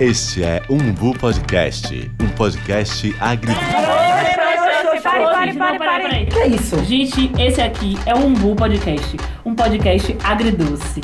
[0.00, 3.54] Este é Umbu Podcast, um podcast agri...
[5.04, 6.26] Pare, pare, pare, pare.
[6.26, 6.84] Que é isso?
[6.84, 11.00] Gente, esse aqui é o Umbu Podcast, um podcast agridoce.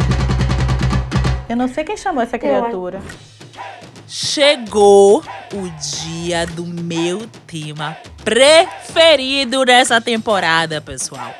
[1.48, 3.00] Eu não sei quem chamou essa criatura.
[4.08, 5.22] Chegou
[5.54, 5.70] o
[6.08, 11.32] dia do meu tema preferido dessa temporada, pessoal.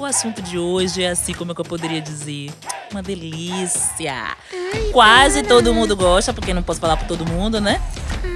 [0.00, 2.50] O assunto de hoje é assim como é que eu poderia dizer,
[2.90, 4.34] uma delícia.
[4.92, 7.82] Quase todo mundo gosta, porque não posso falar para todo mundo, né?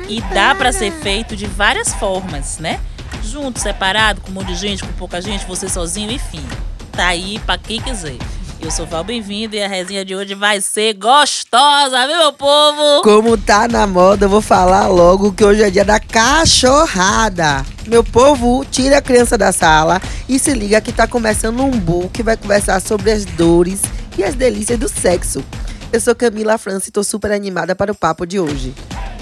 [0.06, 2.78] E dá para ser feito de várias formas, né?
[3.22, 6.46] Junto, separado, com um monte de gente, com pouca gente, você sozinho, enfim.
[6.92, 8.18] Tá aí para quem quiser.
[8.64, 13.02] Eu sou Val, bem-vindo e a resenha de hoje vai ser gostosa, viu, meu povo?
[13.02, 17.62] Como tá na moda, eu vou falar logo que hoje é dia da cachorrada.
[17.86, 22.08] Meu povo, tira a criança da sala e se liga que tá começando um bu
[22.08, 23.82] que vai conversar sobre as dores
[24.16, 25.44] e as delícias do sexo.
[25.92, 28.72] Eu sou Camila França e tô super animada para o papo de hoje.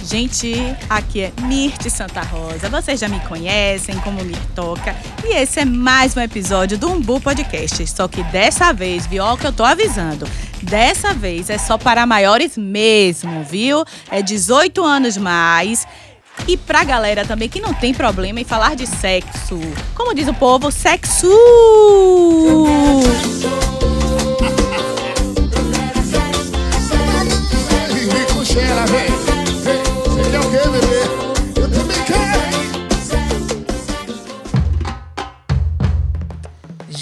[0.05, 0.53] Gente,
[0.91, 2.69] aqui é Mirte Santa Rosa.
[2.69, 4.97] Vocês já me conhecem como Mirtoca.
[5.25, 7.87] E esse é mais um episódio do Umbu Podcast.
[7.87, 9.25] Só que dessa vez, viu?
[9.37, 10.27] Que eu tô avisando.
[10.61, 13.85] Dessa vez é só para maiores mesmo, viu?
[14.11, 15.87] É 18 anos mais.
[16.49, 19.59] E pra galera também que não tem problema em falar de sexo.
[19.95, 21.29] Como diz o povo, sexo!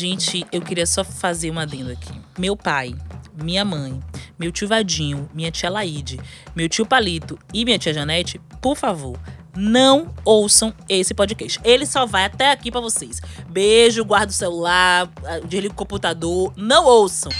[0.00, 2.14] Gente, eu queria só fazer uma adendo aqui.
[2.38, 2.94] Meu pai,
[3.34, 4.00] minha mãe,
[4.38, 6.18] meu tio Vadinho, minha tia Laide,
[6.56, 9.20] meu tio Palito e minha tia Janete, por favor,
[9.54, 11.60] não ouçam esse podcast.
[11.62, 13.20] Ele só vai até aqui pra vocês.
[13.50, 15.06] Beijo, guarda o celular,
[15.46, 16.50] desliga o computador.
[16.56, 17.30] Não ouçam.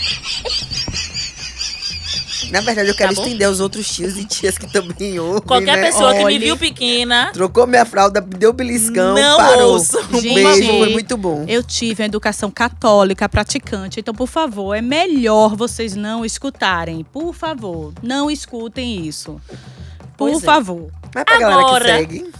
[2.51, 5.77] Na verdade, eu quero Tá estender aos outros tios e tias que também ouvem, Qualquer
[5.77, 5.83] né?
[5.85, 9.73] pessoa que me viu pequena, Trocou minha fralda, deu beliscão, Não parou.
[9.73, 10.01] ouçam.
[10.11, 11.45] Um Gente, beijo, foi muito bom.
[11.47, 17.03] Eu tive uma educação católica praticante, então, por favor, é melhor vocês não escutarem.
[17.05, 19.39] Por favor, não escutem isso.
[20.17, 20.45] Por Pois é.
[20.45, 20.89] favor.
[21.15, 22.31] Mas pra galera que Agora- segue,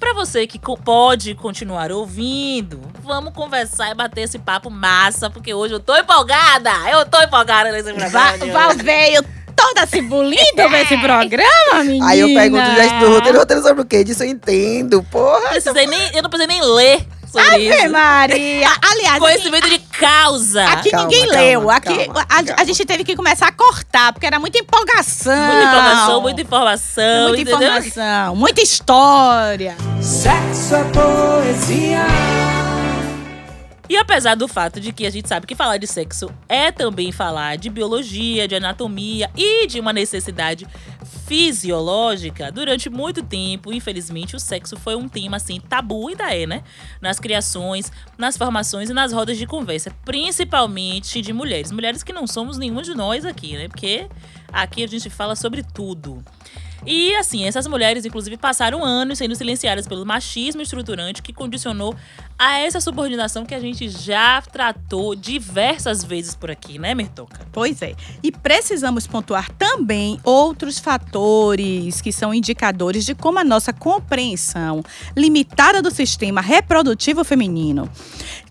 [0.00, 5.52] Pra você que co- pode continuar ouvindo, vamos conversar e bater esse papo massa, porque
[5.52, 6.70] hoje eu tô empolgada!
[6.88, 8.46] Eu tô empolgada nesse programa.
[8.52, 9.24] Val veio
[9.58, 12.06] toda cibulinda pra esse programa, menina.
[12.08, 14.04] aí eu pergunto, já estudou roteiro, roteiro sobre o quê?
[14.04, 15.48] Disso eu entendo, porra.
[15.50, 17.90] Precisei nem, eu não precisei nem ler sobre Ave isso.
[17.90, 18.68] Maria!
[18.90, 20.64] Aliás, Conhecimento de causa.
[20.64, 21.70] Aqui Calma, ninguém calma, leu.
[21.70, 22.54] Aqui calma, a, calma.
[22.56, 25.36] a gente teve que começar a cortar, porque era muita empolgação.
[25.36, 27.68] Muita informação, muita informação, Muita entendeu?
[27.78, 29.76] informação, muita história.
[30.00, 32.06] Sexo é poesia.
[33.88, 37.10] E apesar do fato de que a gente sabe que falar de sexo é também
[37.10, 40.66] falar de biologia, de anatomia e de uma necessidade
[41.26, 46.62] fisiológica, durante muito tempo, infelizmente, o sexo foi um tema assim tabu ainda é, né?
[47.00, 52.26] Nas criações, nas formações e nas rodas de conversa, principalmente de mulheres, mulheres que não
[52.26, 53.68] somos nenhuma de nós aqui, né?
[53.68, 54.06] Porque
[54.52, 56.22] aqui a gente fala sobre tudo.
[56.86, 61.94] E assim, essas mulheres, inclusive, passaram anos sendo silenciadas pelo machismo estruturante que condicionou
[62.38, 67.46] a essa subordinação que a gente já tratou diversas vezes por aqui, né, Mertoca?
[67.52, 67.94] Pois é.
[68.22, 74.82] E precisamos pontuar também outros fatores que são indicadores de como a nossa compreensão
[75.16, 77.90] limitada do sistema reprodutivo feminino,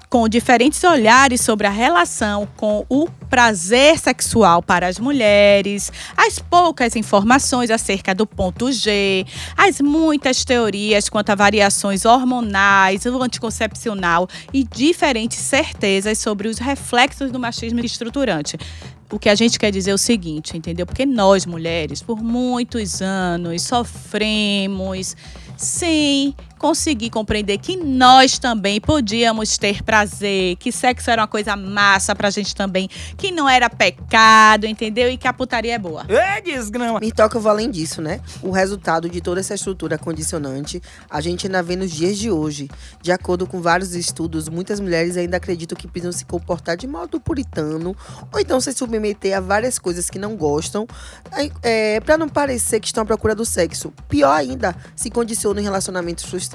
[0.09, 6.95] com diferentes olhares sobre a relação com o prazer sexual para as mulheres, as poucas
[6.95, 9.25] informações acerca do ponto G,
[9.57, 17.31] as muitas teorias quanto a variações hormonais, o anticoncepcional e diferentes certezas sobre os reflexos
[17.31, 18.57] do machismo estruturante.
[19.12, 20.85] O que a gente quer dizer é o seguinte, entendeu?
[20.85, 25.16] Porque nós, mulheres, por muitos anos sofremos
[25.56, 32.16] sem conseguir compreender que nós também podíamos ter prazer, que sexo era uma coisa massa
[32.16, 35.09] pra gente também, que não era pecado, entendeu?
[35.09, 36.06] E que a putaria é boa.
[36.09, 37.00] É desgrama.
[37.00, 38.19] Me toca eu vou além disso, né?
[38.41, 42.69] O resultado de toda essa estrutura condicionante, a gente ainda vê nos dias de hoje.
[43.01, 47.19] De acordo com vários estudos, muitas mulheres ainda acreditam que precisam se comportar de modo
[47.19, 47.95] puritano,
[48.31, 50.88] ou então se submeter a várias coisas que não gostam,
[51.62, 53.94] é, para não parecer que estão à procura do sexo.
[54.09, 56.46] Pior ainda, se condicionam em relacionamentos frustrados,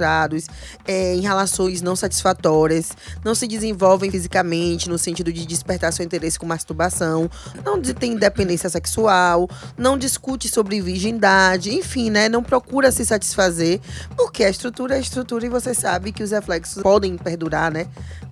[0.86, 2.92] é, em relações não satisfatórias,
[3.24, 7.30] não se desenvolvem fisicamente no sentido de despertar seu interesse com masturbação,
[7.64, 12.28] não tem independência sexual, não discute sobre virgindade, enfim, né?
[12.28, 13.80] Não procura se satisfazer,
[14.16, 17.86] porque a estrutura é a estrutura e você sabe que os reflexos podem perdurar, né?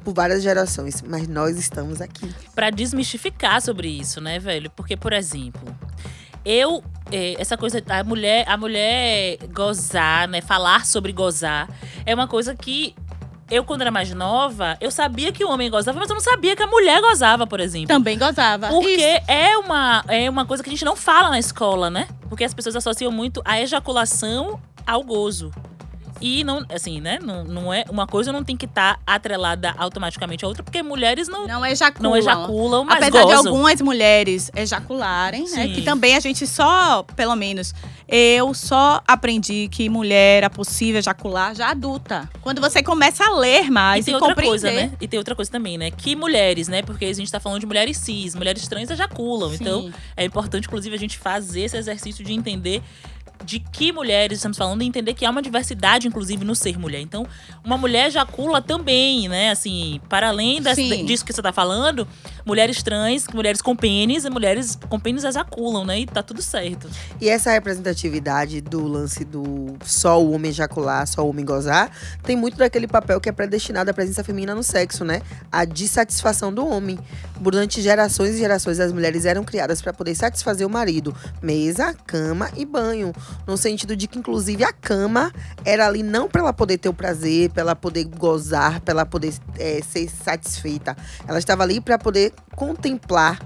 [0.05, 1.03] Por várias gerações.
[1.03, 2.33] Mas nós estamos aqui.
[2.55, 4.71] Pra desmistificar sobre isso, né, velho?
[4.71, 5.75] Porque, por exemplo,
[6.45, 6.83] eu
[7.13, 11.69] é, essa coisa a mulher a mulher gozar, né, falar sobre gozar
[12.07, 12.95] é uma coisa que
[13.51, 16.55] eu, quando era mais nova, eu sabia que o homem gozava, mas eu não sabia
[16.55, 17.89] que a mulher gozava, por exemplo.
[17.89, 18.69] Também gozava.
[18.69, 19.25] Porque Isso.
[19.27, 22.07] é uma, é uma coisa que a gente não fala na escola, né?
[22.29, 25.51] Porque as pessoas associam muito a ejaculação ao gozo.
[26.21, 27.19] E não, assim, né?
[27.23, 31.29] Não, não é, uma coisa não tem que estar atrelada automaticamente à outra, porque mulheres
[31.29, 32.11] não, Não ejaculam.
[32.11, 33.53] não ejaculam, mas Apesar de gozam.
[33.53, 35.67] algumas mulheres ejacularem, né?
[35.67, 35.73] Sim.
[35.73, 37.75] Que também a gente só, pelo menos,
[38.07, 42.29] eu só aprendi que mulher é possível ejacular já adulta.
[42.43, 44.51] Quando você começa a ler mais e e, tem outra compreender.
[44.51, 44.93] coisa, né?
[45.01, 45.91] E tem outra coisa também, né?
[45.91, 46.83] Que mulheres, né?
[46.83, 49.51] Porque a gente tá falando de mulheres cis, mulheres trans ejaculam.
[49.51, 49.57] Sim.
[49.61, 52.83] Então, é importante, inclusive, a gente fazer esse exercício de entender
[53.45, 57.01] de que mulheres estamos falando e entender que há uma diversidade, inclusive, no ser mulher.
[57.01, 57.27] Então,
[57.65, 59.51] uma mulher ejacula também, né?
[59.51, 61.05] Assim, para além Sim.
[61.05, 62.07] disso que você tá falando,
[62.45, 66.01] mulheres trans, mulheres com pênis, e mulheres com pênis ejaculam, né?
[66.01, 66.89] E tá tudo certo.
[67.21, 71.91] E essa representatividade do lance do só o homem ejacular, só o homem gozar,
[72.23, 75.23] tem muito daquele papel que é predestinado à presença feminina no sexo, né?
[75.51, 76.99] A dissatisfação do homem.
[77.41, 81.15] Durante gerações e gerações, as mulheres eram criadas para poder satisfazer o marido.
[81.43, 83.13] Mesa, cama e banho.
[83.47, 85.33] No sentido de que, inclusive, a cama
[85.65, 89.07] era ali não para ela poder ter o prazer, para ela poder gozar, para ela
[89.07, 90.97] poder eh, ser satisfeita.
[91.27, 93.39] Ela estava ali para poder contemplar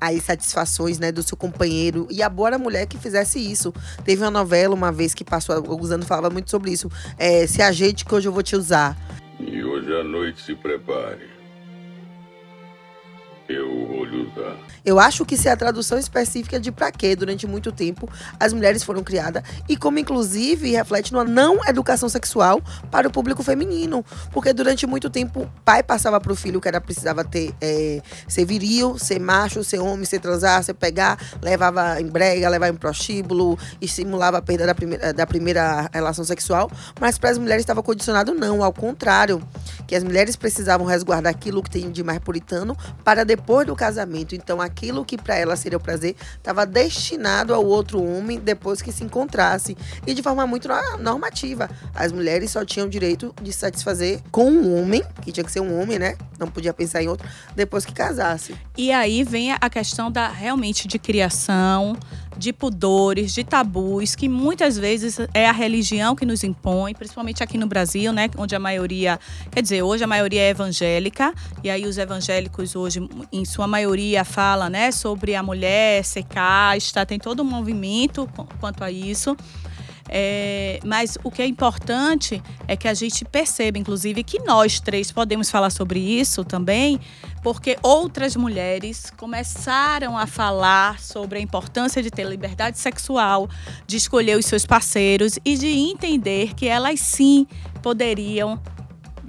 [0.00, 2.06] as satisfações né, do seu companheiro.
[2.10, 3.72] E a boa mulher que fizesse isso.
[4.04, 6.90] Teve uma novela uma vez que passou, alguns anos falava muito sobre isso.
[7.18, 8.96] É, se ajeite que hoje eu vou te usar.
[9.38, 11.28] E hoje à noite se prepare.
[13.48, 14.56] Eu vou lhe usar.
[14.84, 17.16] Eu acho que é a tradução específica de pra quê.
[17.16, 19.42] Durante muito tempo, as mulheres foram criadas.
[19.68, 22.60] E como, inclusive, reflete numa não educação sexual
[22.90, 24.04] para o público feminino.
[24.32, 28.44] Porque durante muito tempo, o pai passava pro filho que era precisava ter é, ser
[28.44, 33.58] viril, ser macho, ser homem, ser transar, ser pegar, levava em brega, levava em prostíbulo,
[33.80, 36.70] estimulava a perda da primeira, da primeira relação sexual.
[37.00, 39.42] Mas para as mulheres estava condicionado não, ao contrário.
[39.86, 44.34] Que as mulheres precisavam resguardar aquilo que tem de mais puritano para depois do casamento.
[44.34, 48.92] Então, aquilo que para ela seria o prazer estava destinado ao outro homem depois que
[48.92, 49.76] se encontrasse.
[50.06, 51.68] E de forma muito no- normativa.
[51.94, 55.60] As mulheres só tinham o direito de satisfazer com um homem, que tinha que ser
[55.60, 56.16] um homem, né?
[56.38, 58.54] Não podia pensar em outro, depois que casasse.
[58.76, 61.96] E aí vem a questão da realmente de criação,
[62.40, 67.58] de pudores, de tabus, que muitas vezes é a religião que nos impõe, principalmente aqui
[67.58, 69.20] no Brasil, né, onde a maioria,
[69.50, 74.24] quer dizer, hoje a maioria é evangélica, e aí os evangélicos hoje, em sua maioria,
[74.24, 79.36] fala, né, sobre a mulher ser casta, tem todo um movimento qu- quanto a isso.
[80.12, 85.12] É, mas o que é importante é que a gente perceba, inclusive, que nós três
[85.12, 86.98] podemos falar sobre isso também,
[87.44, 93.48] porque outras mulheres começaram a falar sobre a importância de ter liberdade sexual,
[93.86, 97.46] de escolher os seus parceiros e de entender que elas sim
[97.80, 98.60] poderiam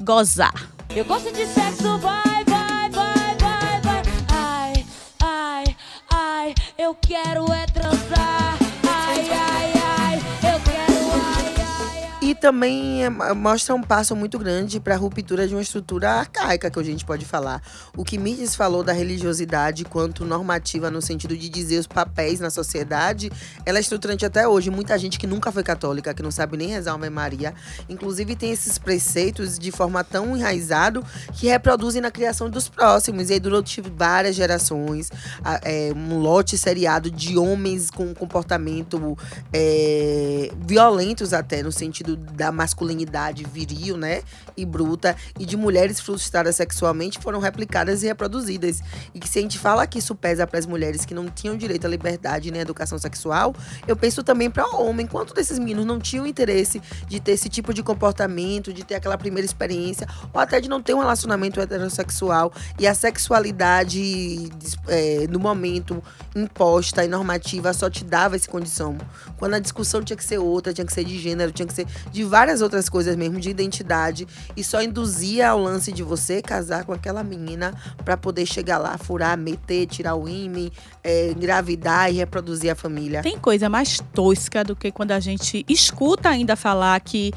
[0.03, 0.67] gozar.
[0.95, 4.03] Eu gosto de sexo, vai, vai, vai, vai, vai.
[4.29, 4.85] Ai,
[5.21, 5.75] ai,
[6.11, 8.50] ai, eu quero é transar.
[12.31, 16.71] E também é, mostra um passo muito grande para a ruptura de uma estrutura arcaica
[16.71, 17.61] que a gente pode falar.
[17.93, 22.49] O que Mirtes falou da religiosidade quanto normativa no sentido de dizer os papéis na
[22.49, 23.29] sociedade,
[23.65, 24.69] ela é estruturante até hoje.
[24.69, 27.53] Muita gente que nunca foi católica, que não sabe nem rezar uma Maria,
[27.89, 31.03] inclusive tem esses preceitos de forma tão enraizado
[31.33, 33.29] que reproduzem na criação dos próximos.
[33.29, 35.11] E aí durante várias gerações,
[35.63, 39.17] é, um lote seriado de homens com comportamento
[39.51, 44.21] é, violentos até, no sentido da masculinidade viril, né?
[44.55, 48.81] E bruta, e de mulheres frustradas sexualmente foram replicadas e reproduzidas.
[49.13, 51.57] E que se a gente fala que isso pesa para as mulheres que não tinham
[51.57, 53.55] direito à liberdade nem à educação sexual,
[53.87, 55.05] eu penso também para o homem.
[55.05, 59.17] Quanto desses meninos não tinham interesse de ter esse tipo de comportamento, de ter aquela
[59.17, 64.49] primeira experiência, ou até de não ter um relacionamento heterossexual e a sexualidade
[64.87, 66.03] é, no momento
[66.35, 68.97] imposta e normativa só te dava essa condição.
[69.37, 71.87] Quando a discussão tinha que ser outra, tinha que ser de gênero, tinha que ser
[72.11, 76.83] de várias outras coisas mesmo, de identidade, e só induzia ao lance de você casar
[76.85, 80.69] com aquela menina para poder chegar lá, furar, meter, tirar o ímã,
[81.03, 83.21] é, engravidar e reproduzir a família.
[83.21, 87.31] Tem coisa mais tosca do que quando a gente escuta ainda falar que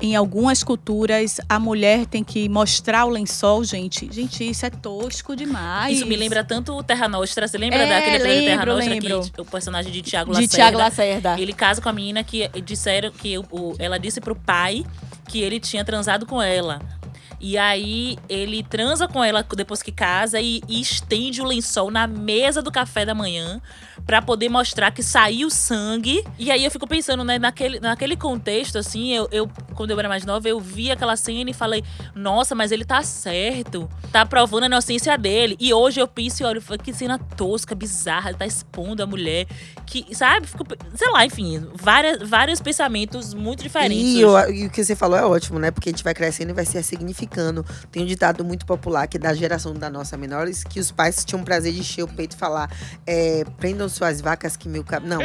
[0.00, 4.08] em algumas culturas a mulher tem que mostrar o lençol, gente.
[4.12, 5.96] Gente, isso é tosco demais.
[5.98, 7.46] Isso me lembra tanto o Terra Nostra.
[7.46, 9.30] Você lembra É, daquele episódio de Terra lembro, Nostra lembro.
[9.32, 11.40] que o personagem de Tiago de Lacerda, Tiago Lacerda.
[11.40, 14.84] ele casa com a menina que disseram que o, o- ela disse pro pai
[15.28, 16.80] que ele tinha transado com ela.
[17.40, 22.06] E aí ele transa com ela depois que casa e, e estende o lençol na
[22.06, 23.60] mesa do café da manhã
[24.06, 26.24] Pra poder mostrar que saiu sangue.
[26.38, 30.08] E aí eu fico pensando, né, naquele, naquele contexto, assim, eu, eu, quando eu era
[30.08, 31.82] mais nova, eu vi aquela cena e falei,
[32.14, 33.88] nossa, mas ele tá certo.
[34.12, 35.56] Tá provando a inocência dele.
[35.58, 39.46] E hoje eu penso e olho, que cena tosca, bizarra, tá expondo a mulher.
[39.84, 40.46] Que, sabe?
[40.46, 44.14] Fico, sei lá, enfim, várias, vários pensamentos muito diferentes.
[44.14, 45.70] E, eu- e o que você falou é ótimo, né?
[45.70, 47.64] Porque a gente vai crescendo e vai se ressignificando.
[47.90, 51.24] Tem um ditado muito popular que é da geração da nossa menores, que os pais
[51.24, 52.70] tinham prazer de encher o peito e falar:
[53.06, 55.04] é, prendam suas vacas que meu cab...
[55.06, 55.18] Não.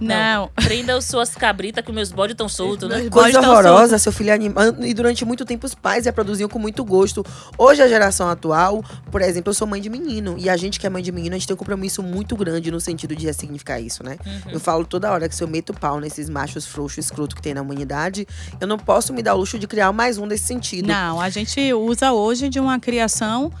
[0.00, 0.50] Não.
[0.54, 3.08] Prendam suas cabritas que meus bodes estão soltos, né?
[3.08, 4.84] Coisa horrorosa, seu filho é animado.
[4.84, 7.24] E durante muito tempo os pais reproduziam com muito gosto.
[7.56, 10.34] Hoje, a geração atual, por exemplo, eu sou mãe de menino.
[10.38, 12.70] E a gente que é mãe de menino, a gente tem um compromisso muito grande
[12.70, 14.16] no sentido de ressignificar isso, né?
[14.24, 14.52] Uhum.
[14.52, 17.54] Eu falo toda hora que se eu meto pau nesses machos frouxos, escroto que tem
[17.54, 18.26] na humanidade,
[18.60, 20.88] eu não posso me dar o luxo de criar mais um desse sentido.
[20.88, 23.52] Não, a gente usa hoje de uma criação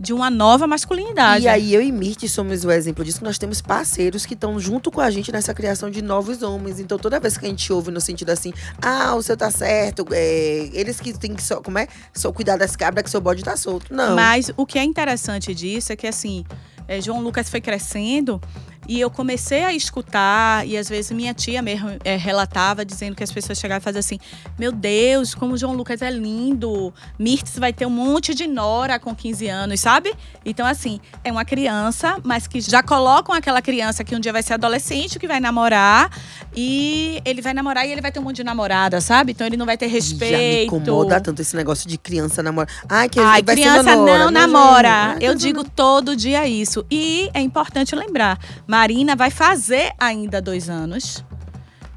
[0.00, 1.44] de uma nova masculinidade.
[1.44, 4.58] E aí, eu e Mirth somos o exemplo disso, que nós temos parceiros que estão
[4.58, 6.80] junto com a gente nessa criação de novos homens.
[6.80, 10.06] Então, toda vez que a gente ouve no sentido assim, ah, o seu tá certo,
[10.10, 11.86] é, eles que têm que só, como é?
[12.14, 13.92] Só cuidar das cabras que seu bode tá solto.
[13.94, 14.16] Não.
[14.16, 16.46] Mas o que é interessante disso é que, assim,
[16.88, 18.40] é, João Lucas foi crescendo
[18.90, 23.22] e eu comecei a escutar, e às vezes minha tia mesmo é, relatava, dizendo que
[23.22, 24.18] as pessoas chegavam e faziam assim:
[24.58, 26.92] Meu Deus, como o João Lucas é lindo!
[27.16, 30.12] Mirtz vai ter um monte de Nora com 15 anos, sabe?
[30.44, 34.42] Então, assim, é uma criança, mas que já colocam aquela criança que um dia vai
[34.42, 36.10] ser adolescente, que vai namorar,
[36.56, 39.30] e ele vai namorar e ele vai ter um monte de namorada, sabe?
[39.30, 40.32] Então ele não vai ter respeito.
[40.32, 42.68] Já me incomoda tanto esse negócio de criança namorar.
[42.88, 45.12] Ai, que Ai, vai ser criança Nora, não né, namora.
[45.12, 46.84] Ai, Eu digo todo dia isso.
[46.90, 48.36] E é importante lembrar:
[48.80, 51.22] Marina vai fazer ainda dois anos.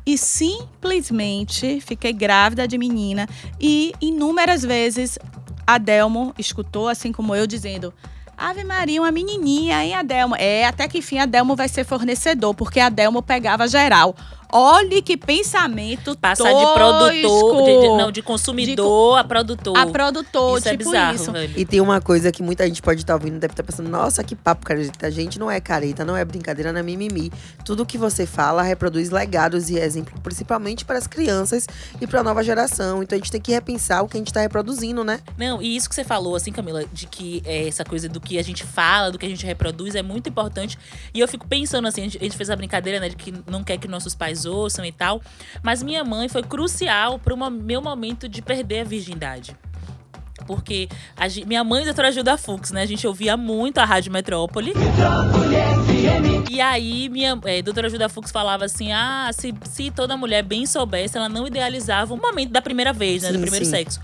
[0.06, 3.25] E simplesmente fiquei grávida de menina.
[3.58, 5.18] E inúmeras vezes
[5.66, 7.94] a Delmo escutou, assim como eu, dizendo.
[8.38, 10.36] Ave Maria, uma menininha, hein, Adelmo?
[10.38, 14.13] É, até que enfim, a Delmo vai ser fornecedor, porque a Delmo pegava geral.
[14.55, 16.74] Olhe que pensamento Passar de tosco.
[16.75, 19.75] produtor, de, de- não, de consumidor a produtor.
[19.75, 21.31] A produtor, isso é tipo bizarro, isso.
[21.31, 21.53] velho.
[21.57, 24.36] E tem uma coisa que muita gente pode estar ouvindo, deve estar pensando, nossa, que
[24.36, 25.07] papo, careta.
[25.07, 27.31] A gente não é careta, não é brincadeira, não é mimimi.
[27.65, 31.67] Tudo que você fala reproduz legados e exemplos, principalmente para as crianças
[32.00, 33.01] e para a nova geração.
[33.01, 35.19] Então a gente tem que repensar o que a gente está reproduzindo, né?
[35.36, 38.38] Não, e isso que você falou, assim, Camila, de que é, essa coisa do que
[38.38, 40.77] a gente fala, do que a gente reproduz, é muito importante.
[41.12, 43.33] E eu fico pensando, assim, a gente, a gente fez a brincadeira, né, de que
[43.50, 45.21] não quer que nossos pais ouçam e tal.
[45.62, 49.55] Mas minha mãe foi crucial para o meu momento de perder a virgindade.
[50.45, 52.81] Porque a minha mãe, doutora Gilda Fux, né?
[52.81, 54.73] A gente ouvia muito a Rádio Metrópole.
[56.50, 60.65] E aí, minha é, doutora Gilda Fux falava assim: ah, se, se toda mulher bem
[60.65, 63.29] soubesse, ela não idealizava o momento da primeira vez, né?
[63.29, 63.71] do Sim, primeiro sim.
[63.71, 64.01] sexo.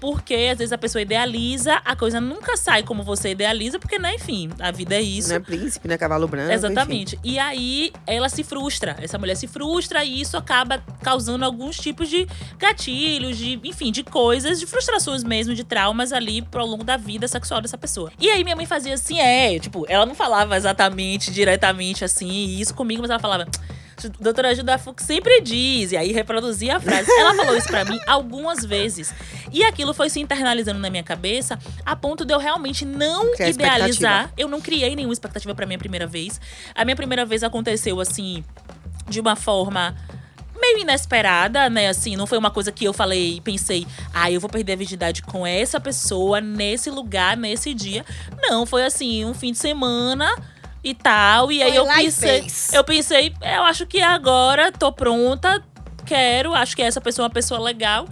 [0.00, 4.14] Porque às vezes a pessoa idealiza, a coisa nunca sai como você idealiza, porque, né,
[4.14, 5.30] enfim, a vida é isso.
[5.30, 5.98] Não é príncipe, né?
[5.98, 6.52] Cavalo branco.
[6.52, 7.18] Exatamente.
[7.24, 8.96] E aí ela se frustra.
[9.00, 12.26] Essa mulher se frustra e isso acaba causando alguns tipos de
[12.58, 17.26] gatilhos, de, enfim, de coisas, de frustrações mesmo, de traumas ali ao longo da vida
[17.26, 18.12] sexual dessa pessoa.
[18.18, 22.74] E aí minha mãe fazia assim, é, tipo, ela não falava exatamente, diretamente assim, isso
[22.74, 23.46] comigo, mas ela falava.
[24.20, 27.10] Doutora Gilda Fux sempre diz, e aí reproduzia a frase.
[27.10, 29.12] Ela falou isso pra mim algumas vezes.
[29.52, 33.48] E aquilo foi se internalizando na minha cabeça, a ponto de eu realmente não Criar
[33.48, 36.40] idealizar eu não criei nenhuma expectativa pra minha primeira vez.
[36.74, 38.44] A minha primeira vez aconteceu assim,
[39.08, 39.96] de uma forma
[40.60, 41.88] meio inesperada, né?
[41.88, 44.76] Assim, não foi uma coisa que eu falei e pensei, ah, eu vou perder a
[44.76, 48.04] virgindade com essa pessoa, nesse lugar, nesse dia.
[48.42, 50.30] Não, foi assim, um fim de semana
[50.82, 51.50] e tal.
[51.52, 55.62] E aí Foi eu pensei, eu pensei, "É, eu acho que agora tô pronta,
[56.06, 58.06] quero, acho que essa pessoa é uma pessoa legal.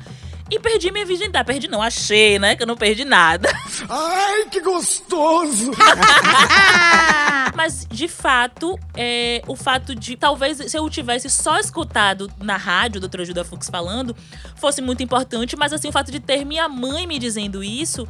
[0.48, 1.44] E perdi minha virgindade.
[1.44, 2.54] Perdi não, achei, né?
[2.54, 3.48] Que eu não perdi nada.
[3.90, 5.72] Ai, que gostoso!
[7.54, 10.16] Mas, de fato, é, o fato de.
[10.16, 14.14] Talvez se eu tivesse só escutado na rádio, doutora Juda Fux falando,
[14.54, 15.56] fosse muito importante.
[15.56, 18.06] Mas, assim, o fato de ter minha mãe me dizendo isso.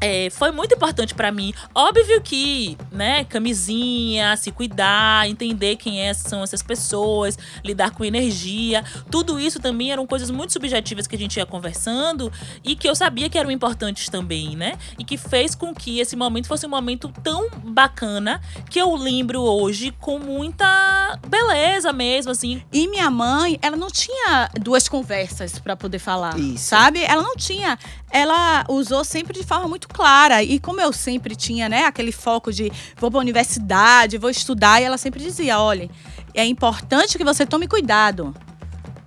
[0.00, 1.52] É, foi muito importante pra mim.
[1.74, 8.84] Óbvio que, né, camisinha, se cuidar, entender quem é- são essas pessoas, lidar com energia,
[9.10, 12.30] tudo isso também eram coisas muito subjetivas que a gente ia conversando
[12.62, 14.76] e que eu sabia que eram importantes também, né?
[14.98, 19.40] E que fez com que esse momento fosse um momento tão bacana que eu lembro
[19.42, 22.62] hoje com muita beleza mesmo, assim.
[22.72, 26.64] E minha mãe, ela não tinha duas conversas pra poder falar, Isso.
[26.66, 27.02] sabe?
[27.02, 27.78] Ela não tinha.
[28.10, 30.42] Ela usou sempre de forma muito clara.
[30.42, 34.84] E como eu sempre tinha, né, aquele foco de vou pra universidade, vou estudar, e
[34.84, 35.88] ela sempre dizia: olha,
[36.34, 38.34] é importante que você tome cuidado.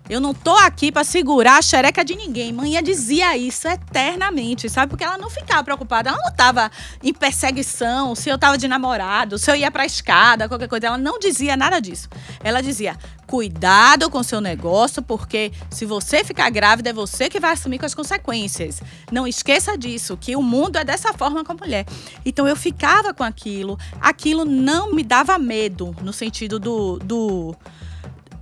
[0.09, 2.51] Eu não tô aqui pra segurar a xereca de ninguém.
[2.51, 4.89] Manhã dizia isso eternamente, sabe?
[4.89, 6.09] Porque ela não ficava preocupada.
[6.09, 6.71] Ela não tava
[7.03, 10.87] em perseguição, se eu tava de namorado, se eu ia pra escada, qualquer coisa.
[10.87, 12.09] Ela não dizia nada disso.
[12.43, 12.97] Ela dizia:
[13.27, 17.85] cuidado com seu negócio, porque se você ficar grávida, é você que vai assumir com
[17.85, 18.81] as consequências.
[19.11, 21.85] Não esqueça disso, que o mundo é dessa forma com a mulher.
[22.25, 23.77] Então eu ficava com aquilo.
[24.01, 26.97] Aquilo não me dava medo, no sentido do.
[26.97, 27.55] do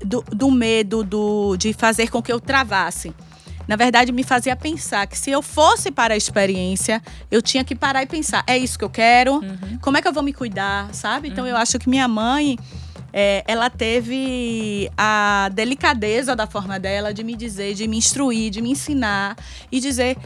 [0.04, 3.14] do, do medo do, de fazer com que eu travasse.
[3.68, 7.76] Na verdade, me fazia pensar que se eu fosse para a experiência, eu tinha que
[7.76, 9.42] parar e pensar: é isso que eu quero?
[9.82, 10.94] Como é que eu vou me cuidar?
[10.94, 11.28] Sabe?
[11.28, 12.58] Então, eu acho que minha mãe.
[13.12, 18.62] é, ela teve a delicadeza da forma dela de me dizer, de me instruir, de
[18.62, 19.36] me ensinar
[19.72, 20.18] e dizer.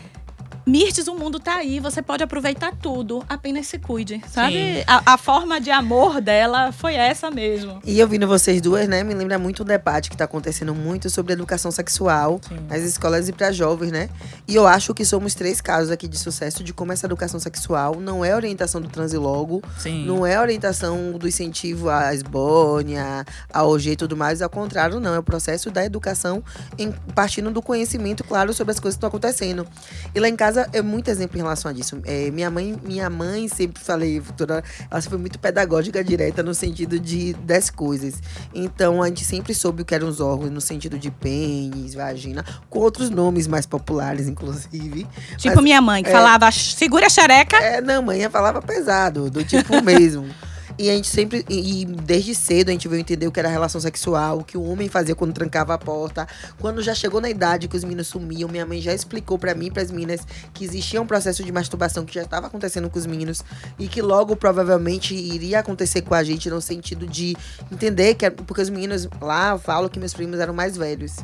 [0.72, 4.54] Mirtes, o mundo tá aí, você pode aproveitar tudo, apenas se cuide, sabe?
[4.54, 4.84] Sim.
[4.88, 7.82] A, a forma de amor dela foi essa mesmo.
[7.86, 11.34] E ouvindo vocês duas, né, me lembra muito o debate que tá acontecendo muito sobre
[11.34, 14.10] educação sexual nas escolas e para jovens, né?
[14.48, 18.00] E eu acho que somos três casos aqui de sucesso de como essa educação sexual
[18.00, 20.06] não é orientação do transilogo, Sim.
[20.06, 25.14] não é orientação do incentivo à esbórnia, ao OG e tudo mais, ao contrário, não,
[25.14, 26.42] é o processo da educação
[26.78, 29.68] em, partindo do conhecimento, claro, sobre as coisas que estão acontecendo.
[30.16, 32.00] E lá em casa é muito exemplo em relação a disso.
[32.06, 37.00] É, minha mãe, minha mãe sempre falei, toda, ela foi muito pedagógica direta no sentido
[37.00, 38.16] de das coisas.
[38.54, 42.46] Então a gente sempre soube o que eram os órgãos no sentido de pênis, vagina,
[42.70, 45.08] com outros nomes mais populares, inclusive.
[45.38, 47.58] Tipo Mas, minha mãe, que é, falava, segura a xereca.
[47.58, 50.28] É, não, mãe falava pesado, do tipo mesmo.
[50.82, 53.80] E a gente sempre, e desde cedo a gente veio entender o que era relação
[53.80, 56.28] sexual, o que o homem fazia quando trancava a porta.
[56.60, 59.68] Quando já chegou na idade que os meninos sumiam, minha mãe já explicou pra mim
[59.68, 60.22] e pras meninas
[60.52, 63.44] que existia um processo de masturbação que já estava acontecendo com os meninos
[63.78, 67.38] e que logo provavelmente iria acontecer com a gente no sentido de
[67.72, 71.18] entender que, porque os meninos lá, falo que meus primos eram mais velhos.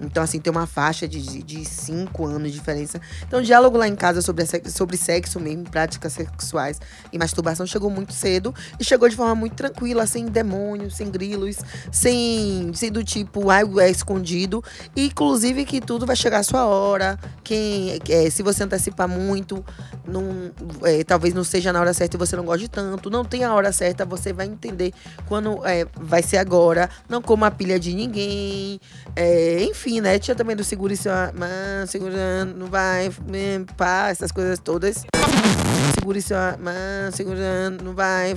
[0.00, 3.00] Então, assim, tem uma faixa de, de, cinco anos de diferença.
[3.26, 6.80] Então, o diálogo lá em casa sobre, sobre sexo mesmo, práticas sexuais
[7.12, 11.58] e masturbação chegou muito cedo e chegou de forma muito tranquila, sem demônios, sem grilos,
[11.90, 14.62] sem, sem do tipo, ah, é escondido.
[14.94, 17.18] E, inclusive, que tudo vai chegar a sua hora.
[17.42, 19.64] Quem, é, se você antecipar muito,
[20.06, 23.08] não, é, talvez não seja na hora certa e você não goste tanto.
[23.08, 24.92] Não tem a hora certa, você vai entender
[25.26, 26.90] quando é, vai ser agora.
[27.08, 28.80] Não coma a pilha de ninguém.
[29.14, 30.18] É, enfim, né?
[30.18, 31.86] Tinha também do segure sua mão,
[32.56, 33.08] não vai,
[33.76, 35.04] pá, essas coisas todas.
[36.06, 38.36] Segure sua mão, segurando, não vai,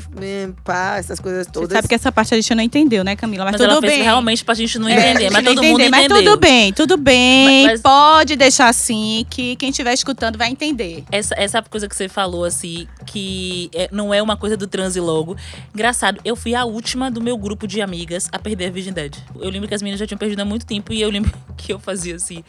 [0.64, 1.72] pá, essas coisas Você todas.
[1.74, 3.44] sabe que essa parte a gente não entendeu, né, Camila?
[3.46, 4.02] Mas, Mas tudo ela fez bem.
[4.02, 6.10] realmente pra gente não É, entender, a mas gente não todo mundo entendeu, entendeu.
[6.18, 7.68] Mas tudo bem, tudo bem.
[7.68, 11.04] Mas- Pode deixar assim, que quem estiver escutando vai entender.
[11.12, 15.00] Essa, essa coisa que você falou, assim, que é- não é uma coisa do transe
[15.00, 15.38] logo.
[15.72, 19.24] Engraçado, eu fui a última do meu grupo de amigas a perder a virgindade.
[19.40, 21.72] Eu lembro que as meninas já tinham perdido há muito tempo e eu lembro que
[21.72, 22.44] eu fazia assim.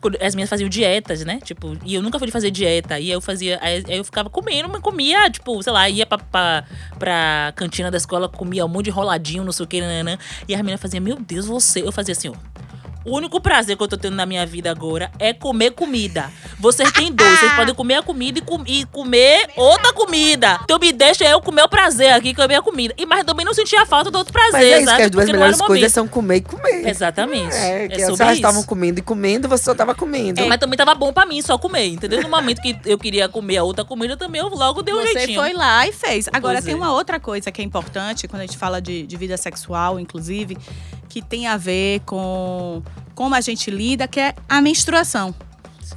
[0.00, 1.40] quando as meninas faziam dietas, né?
[1.44, 2.98] Tipo, e eu nunca fui fazer dieta.
[2.98, 3.58] E eu fazia.
[3.60, 6.64] Aí eu ficava comendo, mas comia, tipo, sei lá, ia pra, pra,
[6.98, 10.18] pra cantina da escola, comia um monte de roladinho, não sei o que, nananã.
[10.48, 11.82] E as meninas faziam, meu Deus, você.
[11.82, 12.34] Eu fazia assim, ó.
[13.04, 16.30] O único prazer que eu tô tendo na minha vida agora é comer comida.
[16.58, 20.60] Vocês têm dois, vocês podem comer a comida e, com- e comer outra comida.
[20.64, 22.94] Então me deixa eu comer o prazer aqui, comer a comida.
[22.96, 24.96] E mas também não sentia falta do outro prazer, Mas é isso, sabe?
[24.98, 26.88] que as duas Porque melhores o coisas são comer e comer.
[26.88, 27.54] Exatamente.
[27.56, 28.46] É, que é se sobre elas isso.
[28.46, 30.40] estavam comendo e comendo, você só tava comendo.
[30.40, 32.22] É, mas também tava bom pra mim só comer, entendeu?
[32.22, 35.12] No momento que eu queria comer a outra comida, também eu logo dei um Você
[35.14, 35.40] jeitinho.
[35.40, 36.28] foi lá e fez.
[36.32, 36.76] Agora, Pois tem é.
[36.76, 40.56] uma outra coisa que é importante, quando a gente fala de, de vida sexual, inclusive,
[41.08, 42.82] que tem a ver com
[43.14, 45.34] como a gente lida, que é a menstruação.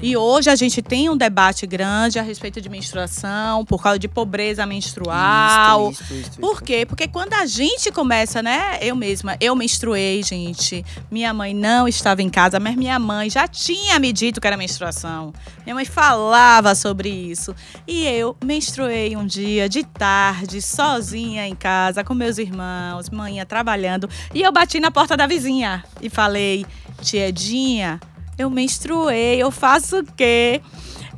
[0.01, 4.07] E hoje a gente tem um debate grande a respeito de menstruação, por causa de
[4.07, 5.91] pobreza menstrual.
[5.91, 6.85] Isto, isto, isto, Por quê?
[6.85, 8.77] Porque quando a gente começa, né?
[8.81, 10.85] Eu mesma, eu menstruei, gente.
[11.09, 14.57] Minha mãe não estava em casa, mas minha mãe já tinha me dito que era
[14.57, 15.33] menstruação.
[15.63, 17.55] Minha mãe falava sobre isso.
[17.87, 24.09] E eu menstruei um dia de tarde, sozinha em casa, com meus irmãos, manhã trabalhando.
[24.33, 26.65] E eu bati na porta da vizinha e falei:
[27.01, 27.99] Tiedinha,
[28.37, 30.61] eu menstruei, eu faço o quê?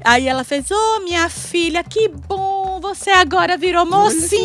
[0.03, 4.37] Aí ela fez: Ô, minha filha, que bom, você agora virou mocinha!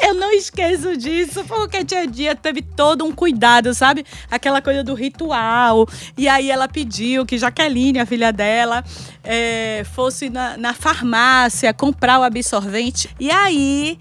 [0.00, 4.06] Eu não esqueço disso, porque tia Dia teve todo um cuidado, sabe?
[4.30, 5.86] Aquela coisa do ritual.
[6.16, 8.84] E aí ela pediu que Jaqueline, a filha dela,
[9.24, 13.10] eh, fosse na, na farmácia comprar o absorvente.
[13.18, 13.98] E aí.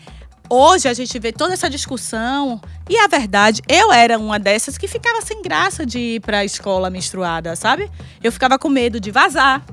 [0.49, 4.87] Hoje a gente vê toda essa discussão e a verdade, eu era uma dessas que
[4.87, 7.89] ficava sem graça de ir para a escola menstruada, sabe?
[8.23, 9.63] Eu ficava com medo de vazar.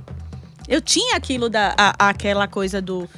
[0.68, 3.08] Eu tinha aquilo da a- aquela coisa do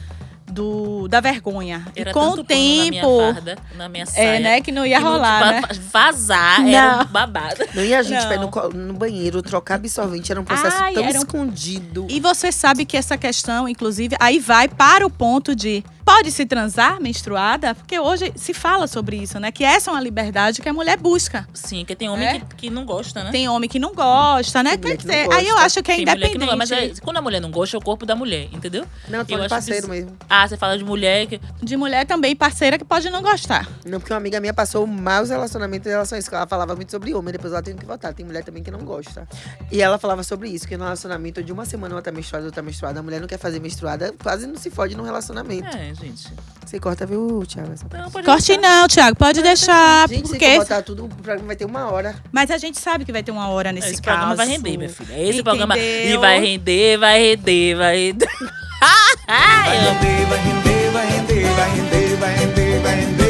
[0.46, 1.84] do, da vergonha.
[1.96, 3.18] Era e com tanto o pano na minha tempo.
[3.34, 4.24] farda, na minha saia.
[4.36, 4.60] É, né?
[4.60, 5.62] Que não ia que não- rolar, né?
[5.90, 7.02] vazar era Não.
[7.02, 7.64] um babado.
[7.74, 8.26] Não ia a gente Não.
[8.26, 12.06] pra ir no, no banheiro, trocar absorvente, era um processo Ai, tão era um- escondido.
[12.08, 16.44] E você sabe que essa questão, inclusive, aí vai para o ponto de pode se
[16.46, 17.74] transar menstruada?
[17.74, 19.50] Porque hoje se fala sobre isso, né?
[19.50, 21.46] Que essa é uma liberdade que a mulher busca.
[21.54, 22.40] Sim, porque tem homem É?
[22.40, 23.30] que, que não gosta, né?
[23.30, 24.76] Tem homem que não gosta, né?
[24.76, 26.50] Tem Quer que dizer, aí eu acho que é Tem mulher que independente.
[26.50, 28.84] não mas é- quando a mulher não gosta, é o corpo da mulher, entendeu?
[29.08, 30.16] Não, eu tô Eu parceiro que- mesmo.
[30.28, 31.40] Ah, você fala de mulher que.
[31.62, 33.68] De mulher também, parceira que pode não gostar.
[33.86, 36.28] Não, porque uma amiga minha passou maus relacionamentos em relação a isso.
[36.28, 38.12] que Ela falava muito sobre homem, depois ela teve que voltar.
[38.12, 39.26] Tem mulher também que não gosta.
[39.70, 42.62] E ela falava sobre isso, que no relacionamento de uma semana uma tá menstruada, outra
[42.62, 45.76] tá menstruada, a mulher não quer fazer menstruada, quase não se fode num relacionamento.
[45.76, 46.28] É, gente.
[46.64, 47.72] Você corta, viu, Thiago?
[47.72, 48.02] essa parte?
[48.04, 48.62] Não, pode Corte deixar.
[48.62, 50.08] não, Thiago, pode deixar.
[50.08, 50.50] Gente, se porque...
[50.52, 52.14] for botar tudo, o programa vai ter uma hora.
[52.32, 54.16] Mas a gente sabe que vai ter uma hora nesse Esse caso.
[54.18, 55.28] programa vai render, minha filha.
[55.28, 55.78] Esse programa.
[55.78, 56.20] E Entendeu?
[56.20, 58.28] vai render, vai render, vai render.
[59.28, 63.23] Ai, eu- render, vai render, vai render, vai render, vai render, vai render.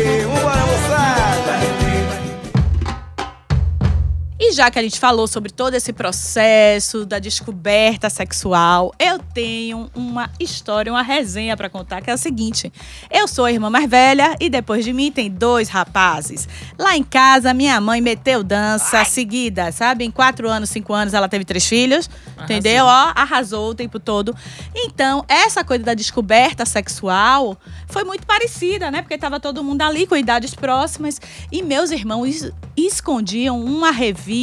[4.46, 9.88] E já que a gente falou sobre todo esse processo da descoberta sexual, eu tenho
[9.94, 12.70] uma história, uma resenha pra contar, que é o seguinte:
[13.10, 16.46] eu sou a irmã mais velha e depois de mim tem dois rapazes.
[16.78, 20.04] Lá em casa, minha mãe meteu dança seguida, sabe?
[20.04, 22.44] Em quatro anos, cinco anos, ela teve três filhos, Arrasou.
[22.44, 22.84] entendeu?
[22.84, 24.36] Ó, arrasou o tempo todo.
[24.74, 29.00] Então, essa coisa da descoberta sexual foi muito parecida, né?
[29.00, 31.18] Porque tava todo mundo ali com idades próximas
[31.50, 34.33] e meus irmãos es- escondiam uma revista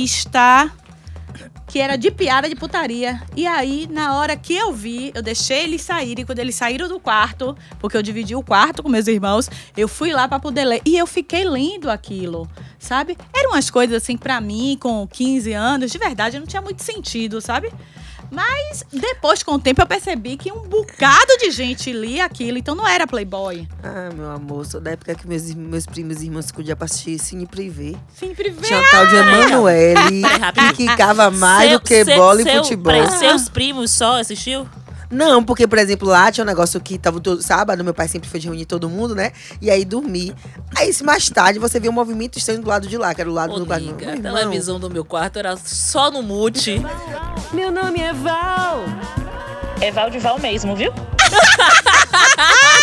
[1.71, 3.21] que era de piada de putaria.
[3.35, 6.25] E aí, na hora que eu vi, eu deixei eles saírem.
[6.25, 10.11] Quando eles saíram do quarto, porque eu dividi o quarto com meus irmãos, eu fui
[10.11, 10.81] lá pra poder ler.
[10.85, 12.45] E eu fiquei lendo aquilo,
[12.77, 13.17] sabe?
[13.33, 17.39] Eram umas coisas assim, pra mim, com 15 anos, de verdade, não tinha muito sentido,
[17.39, 17.71] sabe?
[18.31, 22.73] Mas depois, com o tempo, eu percebi que um bocado de gente lia aquilo, então
[22.73, 23.67] não era Playboy.
[23.83, 27.45] Ah, meu amor, sou da época que meus, meus primos e irmãos pra assistir Cine
[27.45, 27.93] Privé.
[28.17, 28.61] Sempre vê.
[28.67, 30.21] Tinha tal de Emanuele,
[30.55, 32.93] que quicava mais Seu- do que seu- bola e seu- futebol.
[32.93, 34.65] peraí, seus primos só assistiu?
[35.11, 38.29] Não, porque, por exemplo, lá tinha um negócio que tava todo sábado, meu pai sempre
[38.29, 39.31] foi de reunir todo mundo, né?
[39.61, 40.33] E aí dormir.
[40.75, 43.29] Aí, se mais tarde, você vê um movimento estranho do lado de lá, que era
[43.29, 43.81] o lado Ô, do meu a
[44.39, 46.81] televisão do meu quarto era só no mute.
[47.51, 48.85] Meu nome é Val.
[49.81, 50.93] É Val de Val mesmo, viu?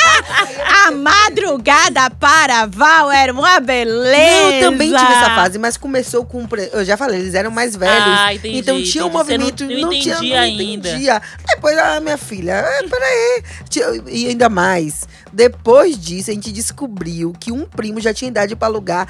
[0.86, 4.54] A madrugada para Val era uma beleza.
[4.54, 6.46] Eu também tive essa fase, mas começou com.
[6.72, 8.18] Eu já falei, eles eram mais velhos.
[8.18, 9.24] Ah, entendi, então tinha um entendi.
[9.24, 9.64] Você não- movimento.
[9.64, 10.62] não não tinha, não ainda.
[10.62, 11.22] entendia.
[11.46, 13.42] Depois, ah, minha filha, ah, peraí.
[14.08, 15.06] E ainda mais.
[15.32, 19.06] Depois disso, a gente descobriu que um primo já tinha idade pra alugar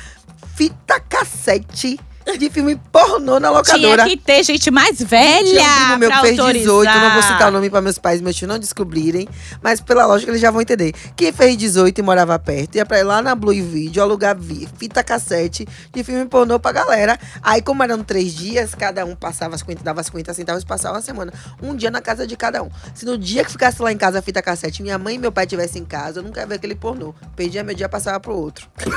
[0.57, 1.99] fita cassete
[2.37, 4.05] de filme pornô na locadora.
[4.05, 6.53] Tinha que ter gente mais velha Tinha um meu fez autorizar.
[6.53, 9.29] 18, não vou citar o nome pra meus pais e meus tios não descobrirem,
[9.63, 10.93] mas pela lógica eles já vão entender.
[11.17, 14.37] Quem fez 18 e morava perto, ia pra ir lá na Blue Video alugar
[14.77, 17.19] fita cassete de filme pornô pra galera.
[17.43, 21.33] Aí, como eram três dias, cada um passava 50, dava 50 centavos, passava uma semana.
[21.63, 22.71] Um dia na casa de cada um.
[22.95, 25.33] Se no dia que ficasse lá em casa a fita cassete, minha mãe e meu
[25.33, 27.15] pai estivessem em casa, eu nunca ia ver aquele pornô.
[27.37, 28.69] Perdia meu dia, passava pro outro.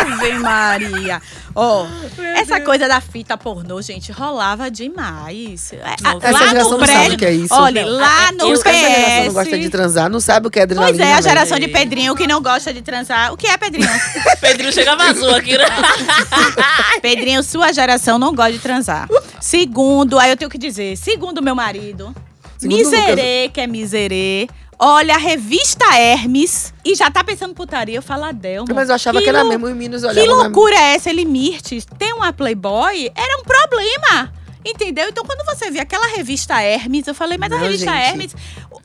[0.00, 1.20] Ave Maria.
[1.54, 1.86] Ó,
[2.24, 5.72] essa coisa da fita pornô, gente, rolava demais.
[5.72, 7.54] É, Não, a- Essa lá geração no não sabe prédio, o que é isso.
[7.54, 9.32] Olha, lá é- no eu- Essa geração não PS.
[9.34, 10.96] gosta de transar, não sabe o que é adrenalina.
[10.98, 13.32] Pois é, a geração de Pedrinho que não gosta de transar.
[13.32, 13.88] O que é, Pedrinho?
[14.40, 15.64] Pedrinho chega vazou aqui, né?
[17.00, 19.08] Pedrinho, sua geração não gosta de transar.
[19.40, 22.14] Segundo, aí eu tenho que dizer, segundo meu marido,
[22.58, 24.48] Segundo miserê, que é miserê,
[24.84, 28.66] olha a revista Hermes e já tá pensando putaria, eu falo Adelmo.
[28.74, 31.08] Mas eu achava que, que era mesmo, os meninos Que olhavam na- loucura é essa,
[31.08, 31.86] ele Mirtes?
[31.98, 33.10] Tem uma Playboy?
[33.14, 34.32] Era um problema.
[34.64, 35.08] Entendeu?
[35.08, 38.08] Então, quando você vê aquela revista Hermes, eu falei, mas a revista gente.
[38.10, 38.36] Hermes,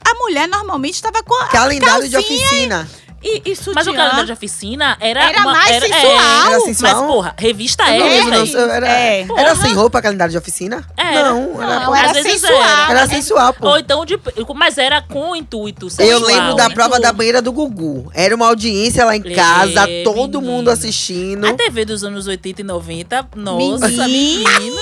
[0.04, 2.88] a mulher normalmente estava com a Calendário de oficina.
[3.07, 3.72] e, e sutiã.
[3.74, 5.28] Mas o calendário de oficina era.
[5.28, 6.12] Era uma- mais era, sensual.
[6.12, 6.94] é, Era sensual?
[6.94, 9.26] Mas, porra, revista Eu é, não lembro, não, eu era, É.
[9.36, 10.84] era sem roupa calendário de oficina?
[10.96, 11.30] Era.
[11.30, 12.62] Não, era, Não, era sensual.
[12.62, 12.90] era.
[12.90, 13.68] era sensual, pô.
[13.68, 14.18] Ou então de.
[14.54, 15.86] Mas era com intuito.
[15.86, 16.20] Eu sensual.
[16.20, 16.70] lembro da Sensual.
[16.74, 18.10] prova da banheira do Gugu.
[18.14, 20.56] Era uma audiência lá em É, casa, todo menina.
[20.56, 21.46] mundo assistindo.
[21.46, 24.50] A TV dos anos 80 e 90, nossa, Menina!
[24.60, 24.76] menino.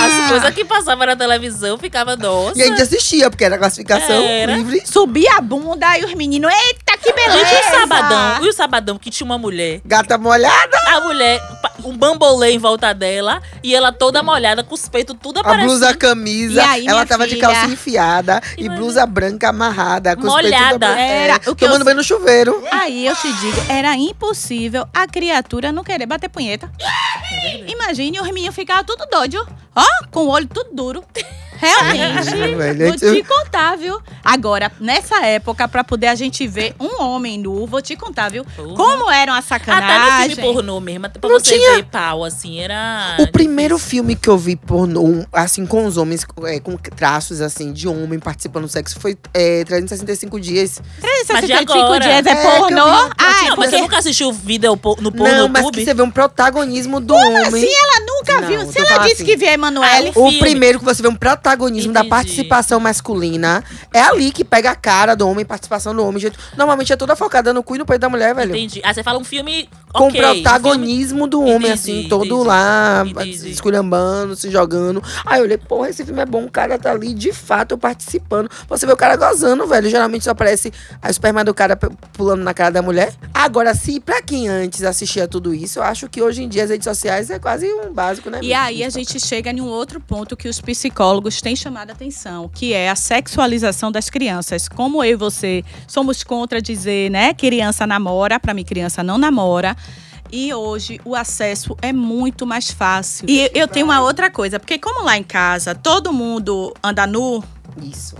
[0.00, 2.58] As coisas que passavam na televisão ficava nossa.
[2.58, 4.54] E a gente assistia, porque era classificação Era.
[4.56, 4.82] livre.
[4.84, 7.44] Subia a bunda e os meninos, eita, que beleza!
[7.46, 8.44] Gente, e o sabadão?
[8.44, 9.80] E o sabadão que tinha uma mulher?
[9.84, 11.40] Gata molhada, A mulher,
[11.84, 15.66] um bambolê em volta dela e ela toda molhada, com os peitos tudo a aparecendo.
[15.68, 16.60] blusa camisa.
[16.62, 17.46] E aí, ela tava de filha?
[17.48, 18.76] calça enfiada e Imagina.
[18.76, 20.16] blusa branca amarrada.
[20.16, 20.86] Com os peitos Molhada.
[20.88, 22.62] tudo- Era, é, o que eu- tomando banho no chuveiro.
[22.70, 26.70] Aí eu te digo, era impossível a criatura não querer bater punheta.
[27.66, 31.04] Imagine, os meninos ficavam tudo doido, ó, com o olho tudo duro.
[31.60, 34.00] Realmente, vou te contar, viu?
[34.24, 38.44] Agora, nessa época, pra poder a gente ver um homem nu, vou te contar, viu?
[38.44, 38.74] Porra.
[38.74, 41.74] Como era uma Até no filme pornô mesmo, pra Não você tinha.
[41.76, 43.16] ver pau, assim, era.
[43.18, 43.90] O primeiro difícil.
[43.98, 48.18] filme que eu vi pornô, assim, com os homens, é, com traços, assim, de homem
[48.18, 50.80] participando do sexo, foi é, 365 dias.
[51.00, 52.00] 365 agora?
[52.04, 52.84] dias é É, que eu pornô.
[52.84, 55.70] vi- Ah, é Não, mas porque você nunca assistiu vídeo po- no porno Não, mas
[55.70, 57.36] que você vê um protagonismo do homem.
[57.38, 58.72] assim ela nunca Não, viu.
[58.72, 59.24] Se ela disse assim.
[59.24, 60.38] que via Emanuele, Ah, O filme.
[60.38, 62.08] primeiro que você vê um protagonismo da Entendi.
[62.08, 66.20] participação masculina é ali que pega a cara do homem, participação do homem.
[66.20, 68.54] Gente, Normalmente é toda focada no cu e no peito da mulher, velho.
[68.54, 68.80] Entendi.
[68.84, 69.68] Ah, você fala um filme.
[69.92, 72.46] Com ok, protagonismo do homem, Entendi, assim, todo entendi.
[72.46, 73.50] lá, Entendi.
[73.50, 75.02] esculhambando, se jogando.
[75.24, 78.50] Aí eu olhei, porra, esse filme é bom, o cara tá ali de fato participando.
[78.68, 79.88] Você vê o cara gozando, velho.
[79.88, 81.74] Geralmente só aparece a esperma do cara
[82.12, 83.14] pulando na cara da mulher.
[83.32, 86.70] Agora, se pra quem antes assistia tudo isso, eu acho que hoje em dia as
[86.70, 88.40] redes sociais é quase um básico, né?
[88.42, 91.92] E aí a gente chega em um outro ponto que os psicólogos têm chamado a
[91.92, 94.68] atenção, que é a sexualização das crianças.
[94.68, 99.76] Como eu e você somos contra dizer, né, criança namora, para mim criança não namora.
[100.30, 103.28] E hoje o acesso é muito mais fácil.
[103.28, 107.42] E eu tenho uma outra coisa, porque como lá em casa todo mundo anda nu,
[107.82, 108.16] Isso.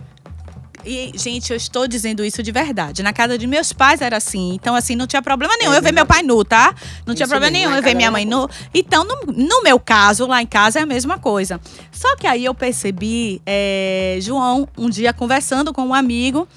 [0.85, 3.03] E, gente, eu estou dizendo isso de verdade.
[3.03, 4.55] Na casa de meus pais era assim.
[4.55, 5.73] Então, assim, não tinha problema nenhum.
[5.73, 6.75] eu ver meu pai nu, tá?
[7.07, 8.49] Não tinha problema mesmo, nenhum em eu ver minha mãe nu.
[8.73, 11.61] Então, no, no meu caso, lá em casa é a mesma coisa.
[11.93, 16.49] Só que aí eu percebi, é, João, um dia conversando com um amigo.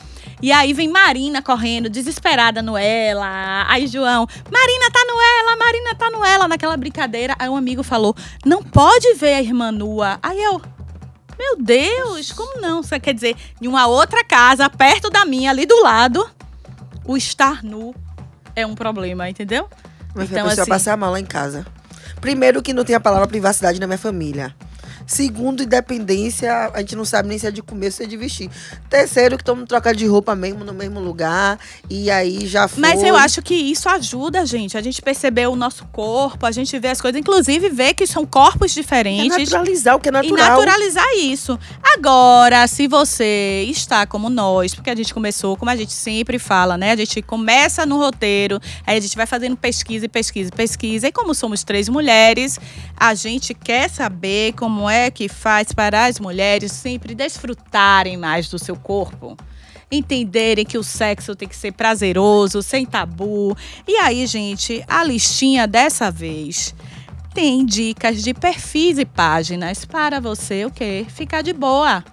[0.42, 3.66] E aí vem Marina correndo, desesperada no ela.
[3.68, 7.36] Aí João, Marina tá no ela, Marina tá no ela, naquela brincadeira.
[7.38, 10.18] Aí um amigo falou: não pode ver a irmã nua.
[10.22, 10.60] Aí eu,
[11.42, 12.82] meu Deus, como não?
[12.82, 16.30] Isso quer dizer, em uma outra casa, perto da minha, ali do lado,
[17.06, 17.96] o estar nu
[18.56, 19.68] é um problema, entendeu?
[20.14, 21.66] Mas Então, a pessoa assim- passar mal lá em casa.
[22.20, 24.56] Primeiro que não tem a palavra privacidade na minha família.
[25.06, 28.18] Segundo, independência, a gente não sabe nem se é de comer ou se é de
[28.18, 28.50] vestir.
[28.90, 31.60] Terceiro, que todo mundo troca de roupa mesmo no mesmo lugar.
[31.90, 32.82] E aí já foi.
[32.82, 34.78] Mas eu acho que isso ajuda a gente.
[34.78, 38.26] A gente perceber o nosso corpo, a gente ver as coisas, inclusive ver que são
[38.26, 39.38] corpos É diferentes.
[39.38, 40.50] naturalizar o que é E natural.
[40.50, 41.58] naturalizar isso.
[41.96, 46.78] Agora, se você está como nós, porque a gente começou, como a gente sempre fala,
[46.78, 46.92] né?
[46.92, 51.08] A gente começa no roteiro, aí a gente vai fazendo pesquisa e pesquisa e pesquisa.
[51.08, 52.60] E como somos três mulheres,
[53.02, 58.60] a gente quer saber como é que faz para as mulheres sempre desfrutarem mais do
[58.60, 59.36] seu corpo.
[59.92, 63.58] Entenderem que o sexo tem que ser prazeroso, sem tabu.
[63.88, 66.76] E aí, gente, a listinha dessa vez
[67.34, 71.04] tem dicas de perfis e páginas para você o quê?
[71.10, 72.06] Ficar de boa,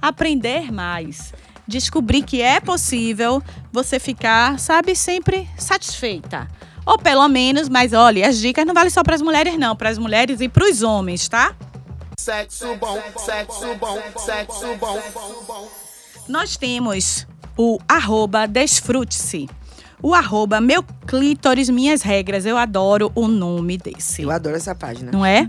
[0.00, 1.34] aprender mais,
[1.66, 6.46] descobrir que é possível você ficar, sabe, sempre satisfeita.
[6.86, 9.90] Ou pelo menos, mas olha, as dicas não valem só para as mulheres não, para
[9.90, 11.54] as mulheres e para os homens, tá?
[12.18, 15.68] Sexo bom, sexo bom, sexo bom.
[16.28, 19.48] Nós temos o arroba desfrute-se.
[20.02, 22.44] O arroba meu clítoris, minhas regras.
[22.44, 24.22] Eu adoro o nome desse.
[24.22, 25.10] Eu adoro essa página.
[25.10, 25.48] não é?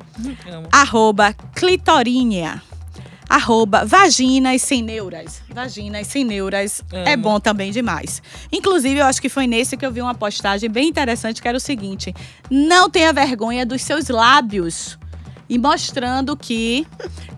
[0.51, 0.67] Amo.
[0.71, 2.61] Arroba clitorinha.
[3.29, 5.41] Arroba vaginas sem neuras.
[5.53, 7.23] Vaginas sem neuras é Amo.
[7.23, 8.21] bom também demais.
[8.51, 11.57] Inclusive, eu acho que foi nesse que eu vi uma postagem bem interessante, que era
[11.57, 12.13] o seguinte.
[12.49, 14.97] Não tenha vergonha dos seus lábios.
[15.49, 16.85] E mostrando que,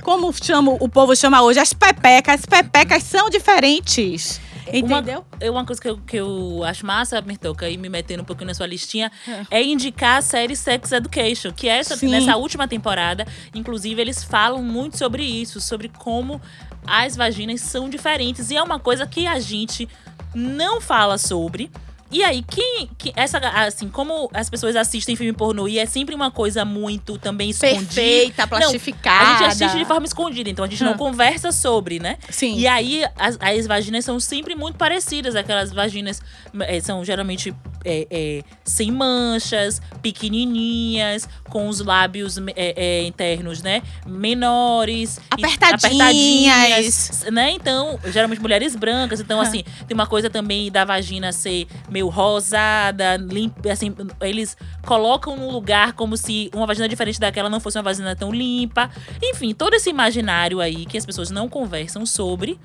[0.02, 4.42] como chamo, o povo chama hoje, as pepecas, as pepecas são diferentes.
[4.74, 5.20] Entendeu?
[5.20, 8.26] Uma, é uma coisa que eu, que eu acho massa, Mirtoca, e me metendo um
[8.26, 9.12] pouquinho na sua listinha,
[9.50, 12.10] é, indicar a série Sex Education, que essa, Sim.
[12.10, 16.42] nessa última temporada, inclusive, eles falam muito sobre isso, sobre como
[16.86, 18.50] as vaginas são diferentes.
[18.52, 19.88] E é uma coisa que a gente
[20.34, 21.72] não fala sobre.
[22.12, 26.16] E aí, quem, que essa, assim, como as pessoas assistem filme pornô e é sempre
[26.16, 27.80] uma coisa muito também escondida.
[27.86, 29.30] Perfeita, Não, plastificada.
[29.30, 30.98] a gente assiste de forma escondida, então a gente não Hum.
[30.98, 32.18] conversa sobre, né?
[32.30, 32.58] Sim.
[32.58, 35.36] E aí, as, as vaginas são sempre muito parecidas.
[35.36, 36.22] Aquelas vaginas
[36.62, 37.54] eh, são geralmente
[37.86, 43.82] eh, eh, sem manchas, pequenininhas, com os lábios eh, eh, internos, né?
[44.06, 45.20] Menores.
[45.30, 45.84] Apertadinhas.
[45.84, 47.52] apertadinhas, né?
[47.52, 49.20] Então, geralmente mulheres brancas.
[49.20, 53.72] Então, assim, tem uma coisa também da vagina ser meio rosada, limpa.
[53.72, 58.16] Assim, eles colocam num lugar como se uma vagina diferente daquela não fosse uma vagina
[58.16, 58.90] tão limpa.
[59.22, 62.60] Enfim, todo esse imaginário aí que as pessoas não conversam sobre,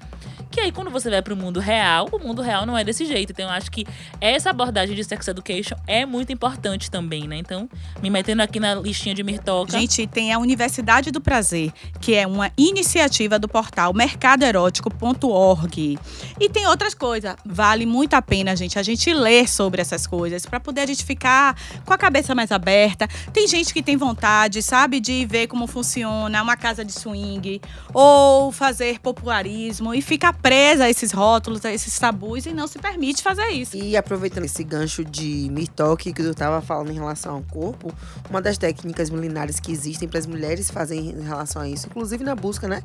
[0.54, 3.32] Que aí, quando você vai pro mundo real, o mundo real não é desse jeito.
[3.32, 3.84] Então, eu acho que
[4.20, 7.38] essa abordagem de sex education é muito importante também, né?
[7.38, 7.68] Então,
[8.00, 9.72] me metendo aqui na listinha de Mirtoca.
[9.72, 15.98] Gente, tem a Universidade do Prazer, que é uma iniciativa do portal mercadoerótico.org.
[16.38, 17.34] E tem outras coisas.
[17.44, 21.04] Vale muito a pena, gente, a gente ler sobre essas coisas para poder a gente
[21.04, 23.08] ficar com a cabeça mais aberta.
[23.32, 27.60] Tem gente que tem vontade, sabe, de ver como funciona uma casa de swing
[27.92, 32.78] ou fazer popularismo e fica presa a esses rótulos, a esses tabus e não se
[32.78, 33.78] permite fazer isso.
[33.78, 37.90] E aproveitando esse gancho de Mirtok que eu estava falando em relação ao corpo,
[38.28, 42.22] uma das técnicas milenares que existem para as mulheres fazerem em relação a isso, inclusive
[42.22, 42.83] na busca, né,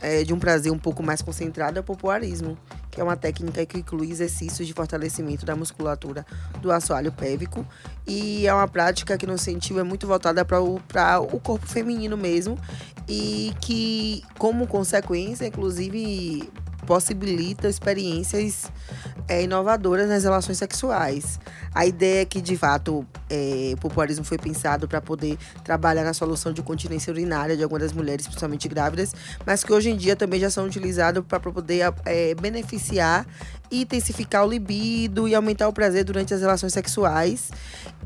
[0.00, 2.58] é, de um prazer um pouco mais concentrado, é o popularismo,
[2.90, 6.26] que é uma técnica que inclui exercícios de fortalecimento da musculatura
[6.60, 7.64] do assoalho pélvico
[8.04, 10.82] e é uma prática que no sentido é muito voltada para o,
[11.32, 12.58] o corpo feminino mesmo
[13.08, 16.50] e que, como consequência, inclusive
[16.86, 18.70] possibilita experiências
[19.28, 21.38] é, inovadoras nas relações sexuais.
[21.74, 26.14] A ideia é que, de fato, é, o popularismo foi pensado para poder trabalhar na
[26.14, 29.12] solução de continência urinária de algumas mulheres, principalmente grávidas,
[29.44, 33.26] mas que hoje em dia também já são utilizados para poder é, beneficiar
[33.70, 37.50] intensificar o libido e aumentar o prazer durante as relações sexuais.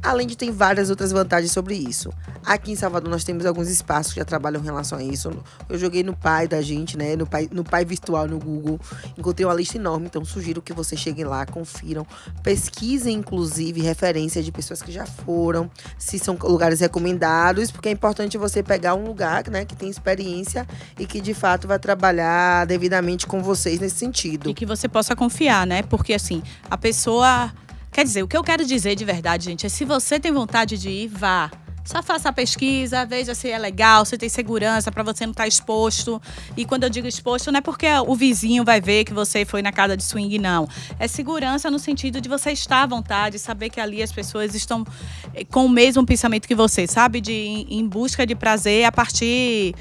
[0.02, 2.10] Além de ter várias outras vantagens sobre isso.
[2.44, 5.30] Aqui em Salvador nós temos alguns espaços que já trabalham em relação a isso.
[5.68, 7.16] Eu joguei no pai da gente, né?
[7.16, 8.80] No pai, no pai virtual no Google.
[9.18, 12.06] Encontrei uma lista enorme, então sugiro que vocês cheguem lá, confiram,
[12.42, 18.38] pesquisem, inclusive, referências de pessoas que já foram, se são lugares recomendados, porque é importante
[18.38, 20.66] você pegar um lugar né, que tem experiência
[20.98, 24.48] e que de fato vai trabalhar devidamente com vocês nesse sentido.
[24.48, 25.82] E que você possa confiar, né?
[25.82, 27.52] Porque assim, a pessoa.
[27.92, 30.78] Quer dizer, o que eu quero dizer de verdade, gente, é se você tem vontade
[30.78, 31.50] de ir, vá.
[31.84, 35.48] Só faça a pesquisa, veja se é legal, se tem segurança para você não estar
[35.48, 36.22] exposto.
[36.56, 39.60] E quando eu digo exposto, não é porque o vizinho vai ver que você foi
[39.60, 40.68] na casa de swing, não.
[41.00, 44.86] É segurança no sentido de você estar à vontade, saber que ali as pessoas estão
[45.34, 47.20] eh, com o mesmo pensamento que você, sabe?
[47.20, 49.74] De, em busca de prazer a partir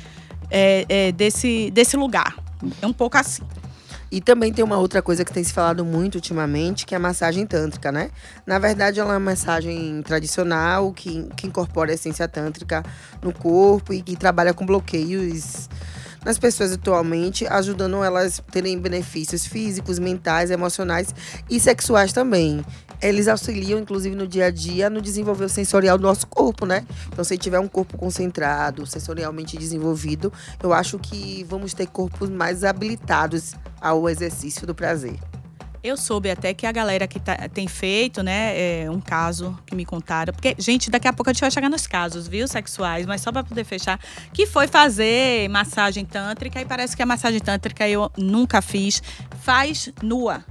[0.49, 2.35] é, é, desse, desse lugar.
[2.81, 3.43] É um pouco assim.
[4.11, 6.99] E também tem uma outra coisa que tem se falado muito ultimamente, que é a
[6.99, 8.09] massagem tântrica, né?
[8.45, 12.83] Na verdade, ela é uma massagem tradicional que, que incorpora a essência tântrica
[13.21, 15.69] no corpo e que trabalha com bloqueios
[16.23, 21.13] nas pessoas atualmente, ajudando elas a terem benefícios físicos, mentais, emocionais
[21.49, 22.63] e sexuais também.
[23.01, 26.85] Eles auxiliam, inclusive, no dia a dia, no desenvolver o sensorial do nosso corpo, né?
[27.07, 32.63] Então, se tiver um corpo concentrado, sensorialmente desenvolvido, eu acho que vamos ter corpos mais
[32.65, 35.28] habilitados ao exercício do prazer.
[35.83, 39.73] Eu soube até que a galera que tá- tem feito, né, é, um caso que
[39.75, 40.33] me contaram.
[40.33, 43.31] Porque, gente, daqui a pouco a gente vai chegar nos casos, viu, sexuais, mas só
[43.31, 43.97] para poder fechar,
[44.33, 49.01] que foi fazer massagem tântrica e parece que a massagem tântrica eu nunca fiz.
[49.41, 50.43] Faz nua,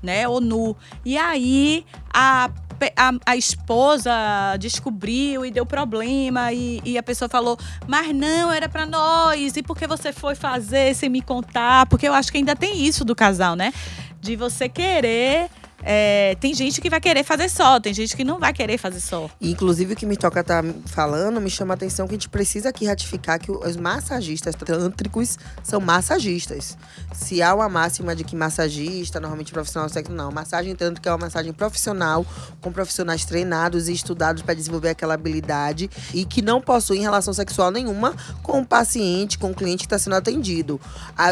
[0.00, 0.76] né, ou nu.
[1.04, 2.48] E aí a
[2.96, 4.10] a, a esposa
[4.58, 9.62] descobriu e deu problema e, e a pessoa falou, mas não, era pra nós, e
[9.62, 11.86] por que você foi fazer sem me contar?
[11.86, 13.72] Porque eu acho que ainda tem isso do casal, né?
[14.20, 15.48] De você querer.
[15.82, 19.00] É, tem gente que vai querer fazer só, tem gente que não vai querer fazer
[19.00, 19.30] só.
[19.40, 22.68] Inclusive, o que me toca tá falando me chama a atenção que a gente precisa
[22.68, 26.76] aqui ratificar que os massagistas tântricos são massagistas.
[27.12, 30.30] Se há uma máxima de que massagista, normalmente profissional sexo, não.
[30.30, 32.26] Massagem tântrica é uma massagem profissional,
[32.60, 37.70] com profissionais treinados e estudados para desenvolver aquela habilidade e que não possuem relação sexual
[37.70, 40.80] nenhuma com o paciente, com o cliente que está sendo atendido.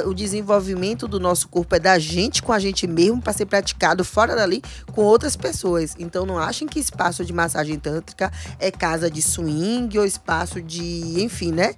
[0.06, 4.04] O desenvolvimento do nosso corpo é da gente com a gente mesmo para ser praticado
[4.04, 5.94] fora dali com outras pessoas.
[5.98, 11.22] Então não achem que espaço de massagem tântrica é casa de swing ou espaço de,
[11.22, 11.74] enfim, né?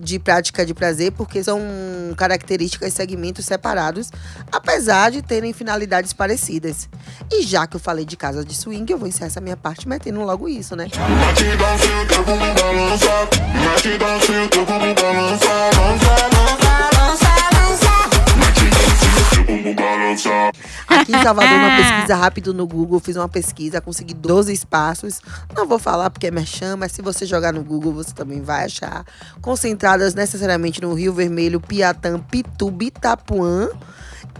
[0.00, 1.60] De prática de prazer, porque são
[2.16, 4.12] características e segmentos separados,
[4.52, 6.88] apesar de terem finalidades parecidas.
[7.32, 9.88] E já que eu falei de casa de swing, eu vou encerrar essa minha parte
[9.88, 10.86] metendo logo isso, né?
[20.86, 25.22] Aqui em Salvador, uma pesquisa rápida no Google, fiz uma pesquisa, consegui 12 espaços.
[25.56, 28.66] Não vou falar porque é merchan, mas se você jogar no Google, você também vai
[28.66, 29.04] achar.
[29.40, 33.70] Concentradas necessariamente no Rio Vermelho, Piatã, Pituba, Itapuã.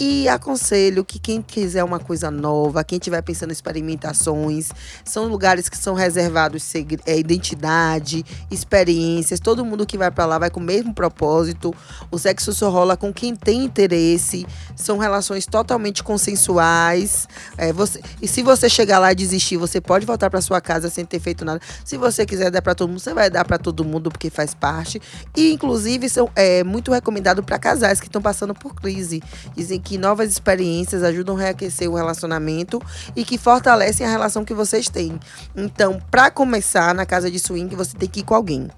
[0.01, 4.71] E aconselho que quem quiser uma coisa nova, quem estiver pensando em experimentações,
[5.05, 6.73] são lugares que são reservados
[7.05, 9.41] é, identidade, experiências.
[9.41, 11.75] Todo mundo que vai para lá vai com o mesmo propósito.
[12.13, 14.47] O sexo só rola com quem tem interesse.
[14.77, 17.27] São relações totalmente consensuais.
[17.57, 20.89] É, você, e se você chegar lá e desistir, você pode voltar para sua casa
[20.89, 21.61] sem ter feito nada.
[21.85, 24.55] Se você quiser dar para todo mundo, você vai dar para todo mundo porque faz
[24.55, 25.03] parte.
[25.37, 29.21] E inclusive são é muito recomendado para casais que estão passando por crise.
[29.57, 32.83] Dizem que novas experiências ajudam a reaquecer o relacionamento
[33.17, 35.19] e que fortalecem a relação que vocês têm.
[35.57, 38.69] Então, pra começar na casa de swing, você tem que ir com alguém.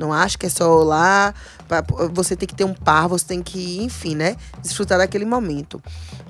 [0.00, 1.34] Não acho que é só lá,
[2.12, 4.34] você tem que ter um par, você tem que, enfim, né?
[4.62, 5.80] Desfrutar daquele momento.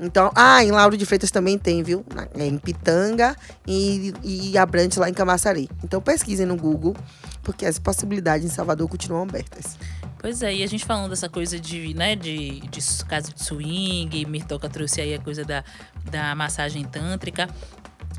[0.01, 2.05] Então, ah, em Lauro de Freitas também tem, viu?
[2.35, 5.70] É em Pitanga e, e Abrantes lá em Camaçari.
[5.85, 6.97] Então pesquisem no Google,
[7.45, 9.78] porque as possibilidades em Salvador continuam abertas.
[10.21, 14.27] Pois é, e a gente falando dessa coisa de, né, de, de casa de swing,
[14.27, 15.64] Mirtoca trouxe aí a coisa da,
[16.11, 17.49] da massagem tântrica.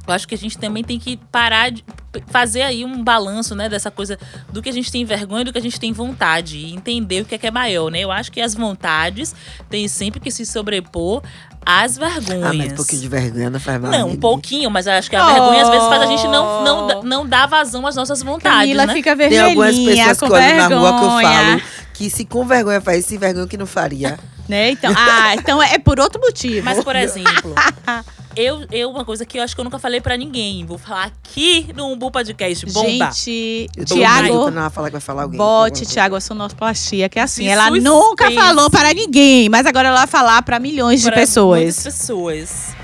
[0.08, 1.86] Eu acho que a gente também tem que parar de
[2.28, 4.18] fazer aí um balanço, né, dessa coisa
[4.52, 6.58] do que a gente tem vergonha e do que a gente tem vontade.
[6.58, 8.00] E entender o que é que é maior, né?
[8.00, 9.36] Eu acho que as vontades
[9.70, 11.22] têm sempre que se sobrepor
[11.64, 12.44] às vergonhas.
[12.50, 13.92] Ah, mas um pouquinho de vergonha não faz mal.
[13.92, 16.64] Não, um pouquinho, mas eu acho que a vergonha às vezes faz a gente não,
[16.64, 18.94] não, dá- não dar vazão às nossas vontades, Camila né?
[18.94, 20.80] fica Tem vermelhinha, algumas pessoas com que olham na vergonha.
[20.80, 21.62] rua que eu falo
[22.02, 24.18] que se com vergonha faz, se vergonha que não faria.
[24.50, 24.72] Né?
[24.72, 26.66] Então, ah, então é por outro motivo.
[26.66, 27.56] Mas, por exemplo,
[28.36, 30.66] eu, eu, uma coisa que eu acho que eu nunca falei pra ninguém.
[30.66, 32.66] Vou falar aqui no Umbu Podcast.
[32.66, 33.12] Bomba.
[33.14, 35.38] Gente, Tiago, pra não falar que vai falar alguém.
[35.38, 35.86] bote.
[35.86, 37.86] Tiago a sonoplastia, que é assim, De ela suspense.
[37.86, 41.84] nunca falou para ninguém, mas agora ela vai falar para milhões de Pra muitas pessoas.
[41.84, 42.76] pessoas.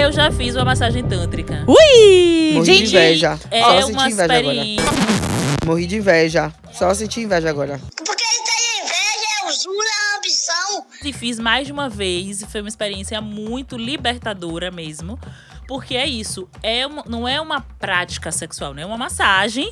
[0.00, 1.64] Eu já fiz uma massagem tântrica.
[1.66, 2.52] Ui!
[2.54, 3.38] Morri de gente, inveja.
[3.50, 4.38] É Só uma senti inveja agora.
[4.54, 4.90] experiência.
[5.66, 6.52] Morri de inveja.
[6.72, 7.80] Só senti inveja agora.
[8.06, 10.86] Porque ele tem inveja, é usura, é ambição.
[11.04, 15.18] E fiz mais de uma vez e foi uma experiência muito libertadora mesmo.
[15.66, 18.82] Porque é isso, é uma- não é uma prática sexual, né?
[18.82, 19.70] É uma massagem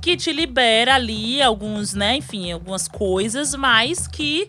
[0.00, 4.46] que te libera ali alguns, né, enfim, algumas coisas, mas que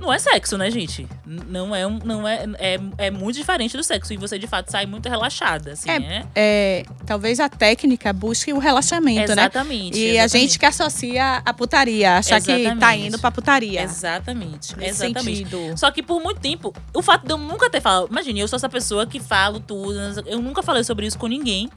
[0.00, 1.06] não é sexo, né, gente?
[1.24, 4.70] Não é, um- não é, é, é muito diferente do sexo e você de fato
[4.70, 6.26] sai muito relaxada, assim, É, né?
[6.34, 9.42] é, talvez a técnica busque o relaxamento, né?
[9.42, 9.98] Exatamente.
[9.98, 10.48] E a exatamente.
[10.50, 13.06] gente que associa a putaria, achar que tá Exatamente.
[13.08, 13.82] indo pra putaria.
[13.82, 15.38] Exatamente, Nesse exatamente.
[15.48, 15.76] sentido.
[15.78, 18.08] Só que por muito tempo, o fato de eu nunca ter falado.
[18.10, 21.68] Imagine, eu sou essa pessoa que falo tudo, eu nunca falei sobre isso com ninguém.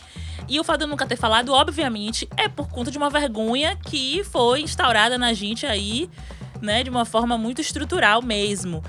[0.47, 3.76] E o fato de eu nunca ter falado, obviamente, é por conta de uma vergonha
[3.76, 6.09] que foi instaurada na gente aí,
[6.62, 8.84] né, de uma forma muito estrutural mesmo.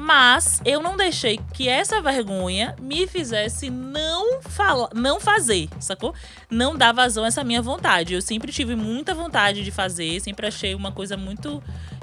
[0.00, 6.14] Mas eu não deixei que essa vergonha me fizesse não falar, não fazer, sacou?
[6.48, 8.14] Não dar vazão a essa minha vontade.
[8.14, 11.60] Eu sempre tive muita vontade de fazer, sempre achei uma coisa muito,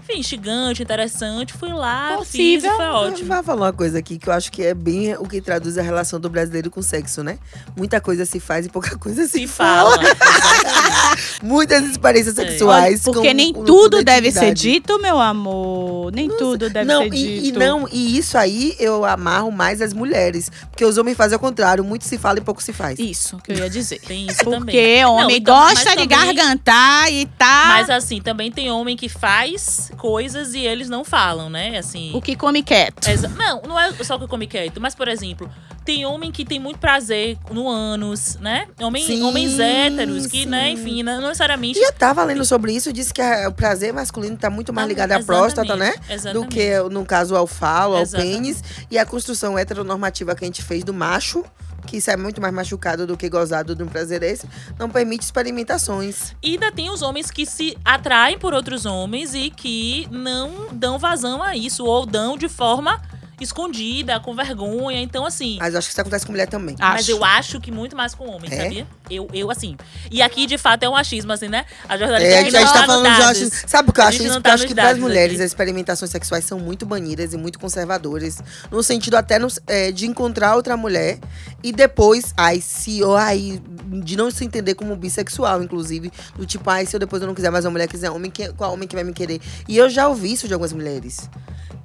[0.08, 1.54] enfim, instigante, interessante.
[1.54, 2.76] Fui lá, fiz e Possível.
[2.76, 3.28] foi ótimo.
[3.28, 5.82] Vai falar uma coisa aqui que eu acho que é bem o que traduz a
[5.82, 7.40] relação do brasileiro com o sexo, né?
[7.76, 9.98] Muita coisa se faz e pouca coisa se, Se fala.
[11.42, 12.46] Muitas experiências É.
[12.48, 13.02] sexuais.
[13.04, 16.12] Porque com- nem com- tudo com deve ser dito, meu amor.
[16.12, 17.48] Nem tudo deve não, ser e, dito.
[17.48, 20.52] e não, e isso aí eu amarro mais as mulheres.
[20.70, 23.00] Porque os homens fazem ao contrário, muito se fala e pouco se faz.
[23.00, 24.00] Isso que eu ia dizer.
[24.00, 24.60] Tem isso também.
[24.60, 27.66] Porque Não, homem então, mas gosta de também- gargantar e tá.
[27.68, 31.78] Mas assim, também tem homem que faz coisas e eles não falam, né?
[31.78, 32.12] Assim.
[32.14, 33.08] o que come quieto.
[33.08, 35.50] Exa- Não, não é só que eu come quieto, mas, por exemplo,
[35.84, 38.68] tem homem que tem muito prazer no ânus, né?
[38.82, 41.80] Homem, Sim, homens héteros, que, né, enfim, não necessariamente.
[41.80, 44.86] E eu tava lendo sobre isso, disse que a- o prazer masculino tá muito mais
[44.86, 45.94] Tá, ligado à próstata, né?
[46.10, 48.34] exatamente, Do que, no caso, ao falo, ao Exatamente.
[48.36, 48.64] pênis.
[48.90, 51.44] E a construção heteronormativa que a gente fez do macho,
[51.86, 55.24] que isso é muito mais machucado do que gozado de um prazer esse, não permite
[55.24, 56.36] experimentações.
[56.42, 60.98] E ainda tem os homens que se atraem por outros homens e que não dão
[60.98, 63.02] vazão a isso, ou dão de forma
[63.40, 65.02] escondida, com vergonha.
[65.02, 65.58] Então, assim.
[65.60, 66.76] Mas eu acho que isso acontece com mulher também.
[66.80, 67.12] Mas Acho.
[67.12, 68.64] eu acho que muito mais com homem, É?
[68.64, 68.88] sabia?
[69.10, 69.78] Eu, eu, assim.
[70.10, 71.66] E aqui, de fato, é um achismo, assim, né?
[71.88, 74.04] A jornalista É, a gente, a gente tá falando de acho, Sabe o que eu
[74.06, 74.26] acho isso?
[74.26, 75.44] Porque eu tá acho que para as mulheres aqui.
[75.44, 78.40] as experimentações sexuais são muito banidas e muito conservadoras.
[78.72, 81.20] No sentido até no- é, de encontrar outra mulher
[81.64, 83.62] e depois, ai, se ou ai,
[84.04, 86.12] de não se entender como bissexual, inclusive.
[86.36, 88.52] Do tipo, ai, se eu depois eu não quiser mais uma mulher, quiser homem, que,
[88.54, 89.40] qual homem que vai me querer?
[89.68, 91.30] E eu já ouvi isso de algumas mulheres.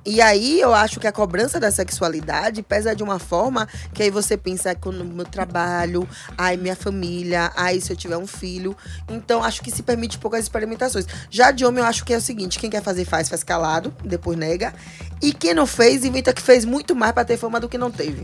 [0.05, 4.11] E aí eu acho que a cobrança da sexualidade pesa de uma forma que aí
[4.11, 8.77] você pensa "Ah, no meu trabalho, ai, minha família, ai, se eu tiver um filho.
[9.09, 11.07] Então acho que se permite poucas experimentações.
[11.31, 13.95] Já de homem eu acho que é o seguinte, quem quer fazer faz, faz calado,
[14.05, 14.73] depois nega.
[15.21, 17.91] E quem não fez, inventa que fez muito mais pra ter fama do que não
[17.91, 18.23] teve.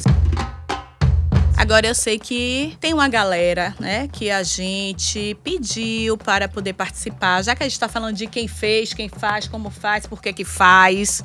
[1.58, 7.42] Agora eu sei que tem uma galera, né, que a gente pediu para poder participar,
[7.42, 10.32] já que a gente está falando de quem fez, quem faz, como faz, por que
[10.32, 11.24] que faz.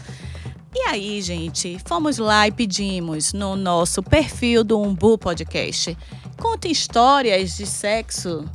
[0.73, 5.97] E aí, gente, fomos lá e pedimos no nosso perfil do Umbu Podcast.
[6.39, 8.45] Conta histórias de sexo.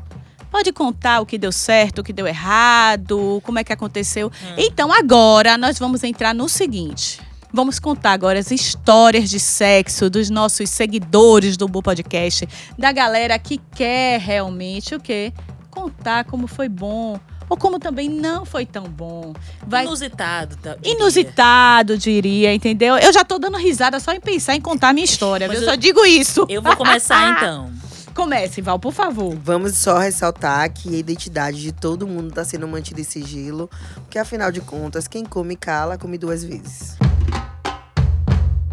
[0.51, 4.33] Pode contar o que deu certo, o que deu errado, como é que aconteceu.
[4.57, 7.21] Então agora nós vamos entrar no seguinte.
[7.53, 12.49] Vamos contar agora as histórias de sexo dos nossos seguidores do Bu Podcast,
[12.79, 15.33] da galera que quer realmente o quê?
[15.77, 19.32] contar como foi bom ou como também não foi tão bom.
[19.66, 20.57] Vai Inusitado.
[20.57, 20.94] Tá, diria.
[20.94, 22.97] inusitado, diria, entendeu?
[22.97, 25.66] Eu já tô dando risada só em pensar em contar a minha história, Mas viu?
[25.66, 26.47] eu- Só digo isso.
[26.49, 27.72] Eu vou começar então.
[28.14, 29.36] Comece, Val, por favor.
[29.44, 34.18] Vamos só ressaltar que a identidade de todo mundo está sendo mantida em sigilo, porque
[34.18, 36.97] afinal de contas, quem come cala, come duas vezes.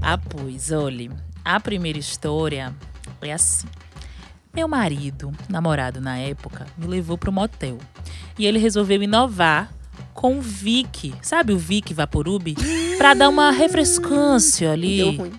[0.02, 1.12] Ah, pois, olhe,
[1.44, 2.74] a primeira história
[3.22, 3.68] é assim.
[4.56, 7.80] Meu marido, namorado na época, me levou pro motel.
[8.38, 9.74] E ele resolveu inovar
[10.14, 12.56] com o Vic, sabe o Vic Vaporub?
[13.00, 15.18] Pra dar uma refrescância Deu ali.
[15.18, 15.32] ruim.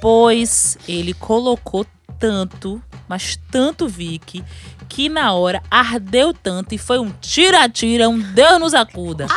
[0.00, 1.86] Pois ele colocou
[2.18, 4.42] tanto, mas tanto Vic,
[4.88, 9.28] que na hora ardeu tanto e foi um tira-tira, um Deus nos acuda.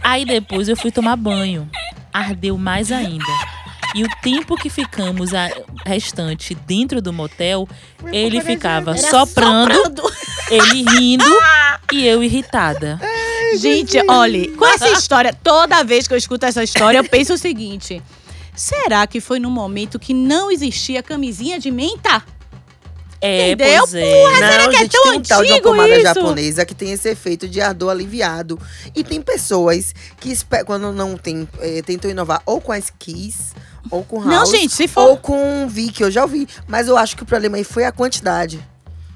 [0.00, 1.68] Aí depois eu fui tomar banho.
[2.12, 3.24] Ardeu mais ainda.
[3.94, 5.50] E o tempo que ficamos a
[5.84, 7.68] restante dentro do motel,
[8.12, 10.02] ele ficava soprando,
[10.50, 11.24] ele rindo
[11.92, 12.98] e eu irritada.
[13.58, 17.38] Gente, olha, com essa história, toda vez que eu escuto essa história, eu penso o
[17.38, 18.02] seguinte:
[18.54, 22.24] será que foi no momento que não existia camisinha de menta?
[23.24, 23.78] É, Entendeu?
[23.82, 24.40] pois é.
[24.40, 26.02] Não, que é gente, tão tem um tal de uma antigo pomada isso?
[26.02, 28.58] japonesa que tem esse efeito de ardor aliviado.
[28.96, 30.36] E tem pessoas que,
[30.66, 33.54] quando não tem, eh, tentam inovar ou com as Kiss,
[33.90, 36.48] ou com Não, House, gente, se for- ou com Vic, eu já ouvi.
[36.66, 38.62] Mas eu acho que o problema aí foi a quantidade.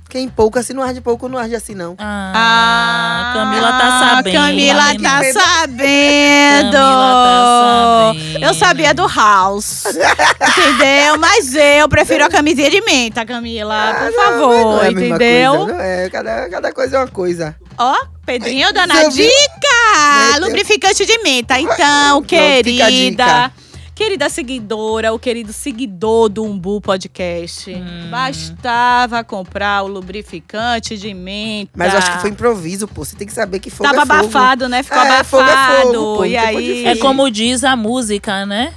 [0.05, 1.97] Porque em pouco, assim, não arde pouco, não arde assim, não.
[1.99, 4.35] Ah, Camila tá sabendo.
[4.35, 6.73] Camila tá sabendo.
[6.73, 8.45] Camila tá sabendo.
[8.45, 9.85] Eu sabia do House.
[9.87, 11.19] entendeu?
[11.19, 13.95] Mas eu prefiro a camisinha de menta, Camila.
[13.99, 15.53] Por Não favor, é a mesma entendeu?
[15.57, 17.57] coisa, não é, cada, cada coisa é uma coisa.
[17.77, 20.39] Ó, Pedrinho dando a dica!
[20.41, 21.59] Lubrificante de menta.
[21.59, 23.53] Então, Pronto, fica a querida.
[23.97, 28.11] Querida seguidora, o querido seguidor do Umbu Podcast, Hum.
[28.11, 31.71] bastava comprar o lubrificante de menta.
[31.75, 33.03] Mas eu acho que foi improviso, pô.
[33.07, 34.19] Você tem que saber que fogo Tava é fogo.
[34.29, 34.83] abafado, né?
[34.83, 35.93] Ficou É, fogo é abafado.
[35.95, 36.85] fogo, pô, e aí.
[36.85, 38.75] É como diz a música, né?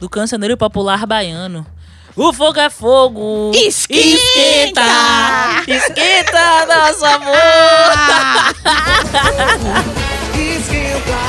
[0.00, 1.66] Do cancioneiro popular baiano.
[2.16, 3.50] O fogo é fogo.
[3.54, 4.80] Esquenta!
[4.80, 5.70] Esquenta!
[5.70, 7.36] Esquenta nosso amor!
[10.34, 11.20] Esquenta,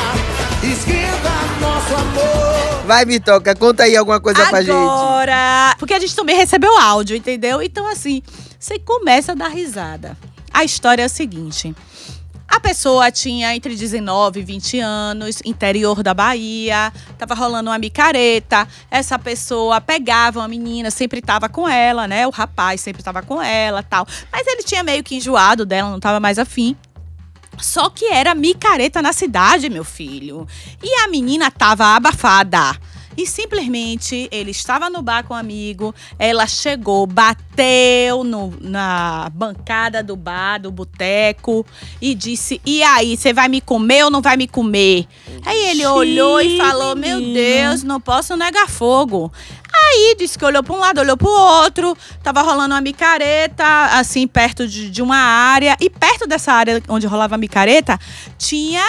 [0.66, 2.53] esquenta nosso amor.
[2.86, 3.56] Vai, me toca.
[3.56, 4.72] Conta aí alguma coisa pra gente.
[4.72, 7.62] Agora, porque a gente também recebeu áudio, entendeu?
[7.62, 8.22] Então, assim,
[8.60, 10.18] você começa a dar risada.
[10.54, 11.74] A história é a seguinte.
[12.48, 18.68] A pessoa tinha entre 19 e 20 anos, interior da Bahia, tava rolando uma micareta.
[18.92, 22.28] Essa pessoa pegava uma menina, sempre tava com ela, né?
[22.28, 24.06] O rapaz sempre tava com ela, tal.
[24.32, 26.78] Mas ele tinha meio que enjoado dela, não tava mais afim.
[27.60, 30.48] Só que era micareta na cidade, meu filho.
[30.82, 32.76] E a menina tava abafada.
[33.16, 40.02] E simplesmente ele estava no bar com um amigo, ela chegou, bateu no- na bancada
[40.02, 41.64] do bar, do boteco,
[42.02, 45.06] e disse: E aí, você vai me comer ou não vai me comer?
[45.46, 47.20] Aí ele olhou e falou: Meu.
[47.22, 49.32] Deus, não posso negar fogo.
[49.76, 53.66] Aí disse que olhou para um lado, olhou para o outro, tava rolando uma micareta,
[53.98, 55.76] assim, perto de, de uma área.
[55.80, 58.00] E perto dessa área onde rolava a micareta,
[58.38, 58.84] tinha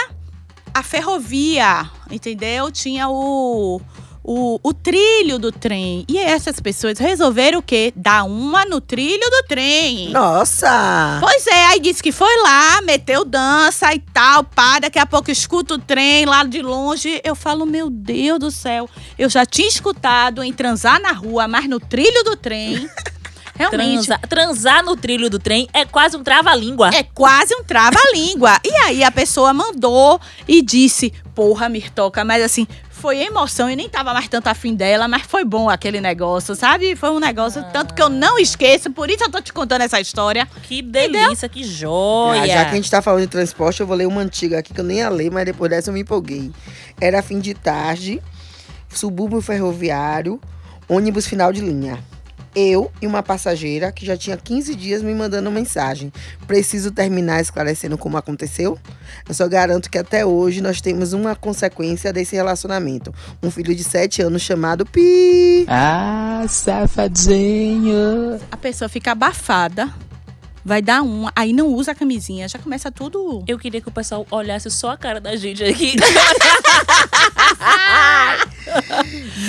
[0.73, 2.71] a ferrovia, entendeu?
[2.71, 3.81] Tinha o,
[4.27, 6.03] o, o trilho do trem.
[6.09, 7.93] E essas pessoas resolveram o quê?
[7.95, 10.09] Dar uma no trilho do trem.
[10.09, 11.19] Nossa!
[11.21, 15.29] Pois é, aí disse que foi lá, meteu dança e tal, pá, daqui a pouco
[15.29, 17.21] escuta o trem lá de longe.
[17.23, 21.69] Eu falo, meu Deus do céu, eu já tinha escutado em transar na rua, mas
[21.69, 22.89] no trilho do trem.
[23.57, 24.05] Realmente.
[24.07, 26.89] Transa- transar no trilho do trem é quase um trava-língua.
[26.93, 28.59] É quase um trava-língua.
[28.65, 32.67] E aí a pessoa mandou e disse: Porra, Mirtoca, mas assim,
[33.05, 36.95] foi emoção e nem tava mais tanto afim dela, mas foi bom aquele negócio, sabe?
[36.95, 40.01] Foi um negócio tanto que eu não esqueço, por isso eu tô te contando essa
[40.01, 40.47] história.
[40.63, 42.41] Que delícia, que joia.
[42.41, 44.73] Ah, já que a gente tá falando de transporte, eu vou ler uma antiga aqui
[44.73, 46.51] que eu nem ia ler, mas depois dessa eu me empolguei.
[46.99, 48.19] Era fim de tarde,
[48.89, 50.41] subúrbio ferroviário,
[50.89, 51.99] ônibus final de linha.
[52.55, 56.11] Eu e uma passageira que já tinha 15 dias me mandando mensagem.
[56.47, 58.77] Preciso terminar esclarecendo como aconteceu?
[59.27, 63.13] Eu só garanto que até hoje nós temos uma consequência desse relacionamento.
[63.43, 65.65] Um filho de 7 anos chamado Pi.
[65.67, 68.39] Ah, safadinho.
[68.51, 69.93] A pessoa fica abafada,
[70.65, 73.43] vai dar uma, aí não usa a camisinha, já começa tudo.
[73.47, 75.93] Eu queria que o pessoal olhasse só a cara da gente aqui.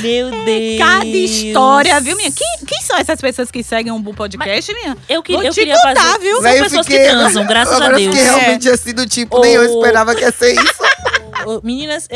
[0.03, 0.47] Meu Deus.
[0.49, 2.31] É, Cada história, viu, minha?
[2.31, 4.97] Quem, quem são essas pessoas que seguem um Bu Podcast, minha?
[5.09, 6.19] Eu, que, Vou eu te queria contar, fazer.
[6.19, 6.43] viu?
[6.43, 8.15] São eu pessoas fiquei- que transam, graças Agora a eu Deus.
[8.17, 10.83] fiquei realmente assim do tipo, nem eu esperava que ia ser isso.
[11.63, 12.09] Meninas,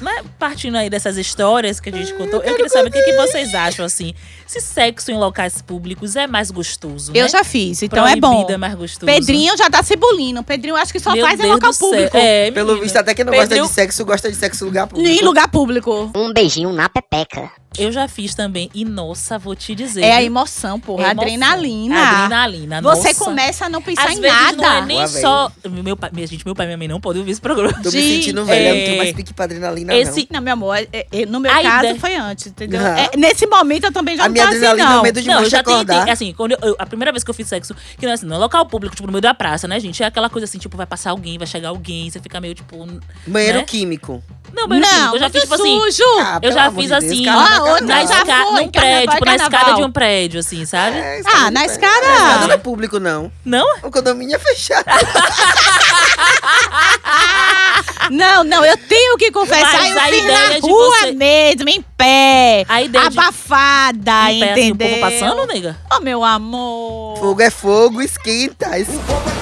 [0.00, 3.02] é, né, partindo aí dessas histórias que a gente contou, eu queria saber o que,
[3.02, 4.14] que vocês acham, assim.
[4.46, 7.28] Se sexo em locais públicos é mais gostoso, Eu né?
[7.28, 8.28] já fiz, então é bom.
[8.30, 9.06] Proibido é mais gostoso.
[9.06, 10.42] Pedrinho já tá cebulindo.
[10.44, 11.88] Pedrinho acho que só Meu faz em Deus local do céu.
[11.90, 12.16] público.
[12.16, 12.82] É, Pelo menina.
[12.84, 15.08] visto, até quem não Pedrinho- gosta de sexo, gosta de sexo em lugar público.
[15.10, 16.10] Em lugar público.
[16.14, 17.50] Um beijinho na pepeca.
[17.78, 18.70] Eu já fiz também.
[18.72, 20.02] E nossa, vou te dizer.
[20.02, 21.08] É a emoção, porra.
[21.08, 21.22] É emoção.
[21.24, 21.96] adrenalina.
[22.00, 22.80] Adrenalina.
[22.82, 23.24] Você nossa.
[23.24, 24.56] começa a não pensar Às em vezes nada.
[24.56, 25.52] não é nem Boa, só.
[25.68, 27.74] Meu pai, minha gente, meu pai e minha mãe não podem ouvir esse programa.
[27.82, 30.52] Tô me sentindo velho, eu não é- tenho mais pique pra adrenalina, Esse- Não, meu
[30.52, 32.80] amor, é- é- no meu A caso foi antes, entendeu?
[32.80, 32.96] Aham.
[32.98, 35.02] É, nesse momento eu também já A não minha tô assim, adrenalina é não.
[35.02, 35.74] medo de Não, eu mancha já tentei.
[35.96, 36.12] acordar.
[36.12, 38.26] Assim, quando eu- eu- a primeira vez que eu fiz sexo, que não é assim,
[38.26, 40.02] no local público, tipo, no meio da praça, né, gente?
[40.02, 42.86] É aquela coisa assim, tipo, vai passar alguém, vai chegar alguém, você fica meio, tipo.
[43.26, 43.64] Banheiro né?
[43.64, 44.22] químico.
[44.54, 45.80] Não, mas Não, eu já muito fiz, tipo assim.
[45.80, 46.02] sujo.
[46.20, 48.52] Ah, Eu pelo já amor fiz de Deus, assim, é Ah, na já escada, foi,
[48.62, 49.76] num prédio, carnaval, tipo, na escada carnaval.
[49.76, 50.96] de um prédio, assim, sabe?
[50.98, 52.06] É, Ah, na escada.
[52.06, 53.30] Na escada não é público, não.
[53.44, 53.66] Não?
[53.82, 54.84] O condomínio é fechado.
[58.10, 61.68] Não, não, eu tenho que confessar, Mas eu a ideia na de rua você- mesmo,
[61.68, 62.64] em pé.
[62.68, 64.88] A ideia de- abafada, Em pé, assim, o entendeu?
[64.88, 65.76] povo passando, nega?
[65.92, 67.18] Oh, meu amor.
[67.18, 68.78] Fogo é fogo, esquenta.
[68.78, 69.35] Es- Esquenta,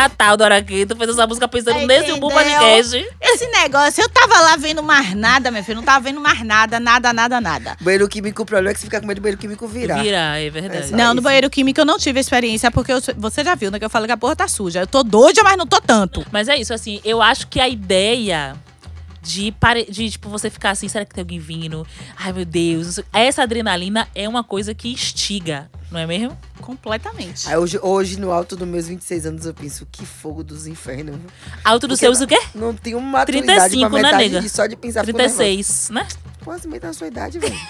[0.00, 0.10] amor.
[0.10, 2.58] Tatal do Araqueto fez essa música pensando Tá nesse Umbu entendeu?
[2.58, 3.08] Podcast.
[3.20, 5.76] Esse negócio, eu tava lá vendo mais nada, meu filho.
[5.76, 7.76] Não tava vendo mais nada, nada, nada, nada.
[7.80, 10.02] Banheiro químico, o problema é que você fica com medo do banheiro químico virar.
[10.02, 10.88] Virar, é verdade.
[10.88, 11.22] Só Não, no isso.
[11.22, 13.78] banheiro químico eu não tive experiência, porque eu- você já viu, né?
[13.78, 14.80] Que eu falei que a porra tá suja.
[14.80, 16.24] Eu tô doida, mas não tô tanto.
[16.32, 18.56] Mas é isso, assim, eu acho que a ideia
[19.22, 19.86] de, pare...
[19.90, 21.86] de tipo, você ficar assim, será que tem alguém vindo?
[22.16, 23.00] Ai, meu Deus.
[23.12, 26.36] Essa adrenalina é uma coisa que instiga, não é mesmo?
[26.60, 27.48] Completamente.
[27.48, 31.16] Aí hoje, hoje, no alto dos meus 26 anos, eu penso, que fogo dos infernos.
[31.64, 32.38] Alto dos seus o quê?
[32.54, 34.40] Não tenho maturidade 35, pra né, metade nega?
[34.40, 35.38] de só de pensar fico nervosa.
[35.38, 36.06] 36, né?
[36.44, 37.54] Quase meio da sua idade, velho.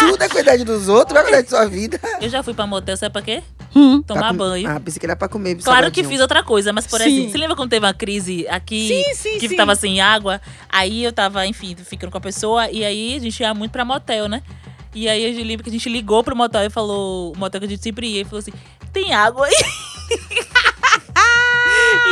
[0.00, 2.00] Tudo é com a idade dos outros, vai cuidar de sua vida.
[2.20, 3.42] Eu já fui pra motel, sabe pra quê?
[3.74, 4.02] Hum.
[4.02, 4.68] Tomar Pra banho.
[4.68, 5.54] Ah, pensei que era pra comer.
[5.56, 6.08] Claro que salgadinho.
[6.08, 7.06] fiz outra coisa, mas por Sim.
[7.08, 9.56] exemplo, você lembra quando teve uma crise aqui Sim, sim, que sim.
[9.56, 10.40] tava sem água?
[10.68, 13.84] Aí eu tava, enfim, ficando com a pessoa e aí a gente ia muito pra
[13.84, 14.42] motel, né?
[14.94, 17.66] E aí eu lembro que a gente ligou pro motel e falou, o motel que
[17.66, 18.52] a gente sempre ia, e falou assim:
[18.92, 19.52] tem água aí?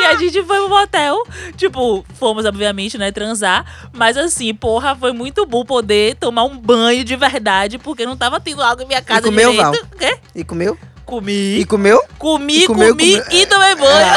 [0.00, 1.22] E a gente foi pro motel.
[1.56, 3.90] Tipo, fomos, obviamente, né, transar.
[3.92, 8.40] Mas assim, porra, foi muito bom poder tomar um banho de verdade, porque não tava
[8.40, 9.72] tendo água em minha casa comeu, direito.
[9.72, 9.90] Val?
[9.92, 10.18] O quê?
[10.34, 10.78] E comeu?
[11.10, 11.58] Comi.
[11.58, 12.00] E comeu?
[12.18, 13.40] Comi, E comeu, comi comeu.
[13.40, 14.10] e tomei banho.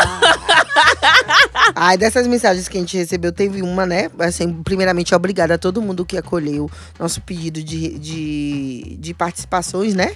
[1.75, 4.09] Ai, dessas mensagens que a gente recebeu, teve uma, né?
[4.19, 6.69] Assim, primeiramente, obrigada a todo mundo que acolheu
[6.99, 10.13] nosso pedido de, de, de participações, né?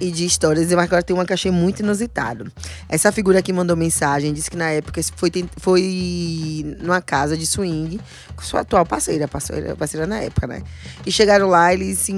[0.00, 0.66] E de histórias.
[0.72, 2.50] Mas agora tem uma que achei muito inusitado.
[2.88, 8.00] Essa figura que mandou mensagem disse que na época foi, foi numa casa de swing
[8.34, 10.62] com sua atual parceira, parceira, parceira na época, né?
[11.04, 12.12] E chegaram lá, eles se,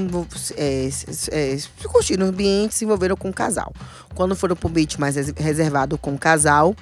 [0.57, 0.89] é,
[1.33, 3.73] é, se curtiram no ambiente, se envolveram com o casal.
[4.15, 6.77] Quando foram pro beat mais res- reservado com o casal,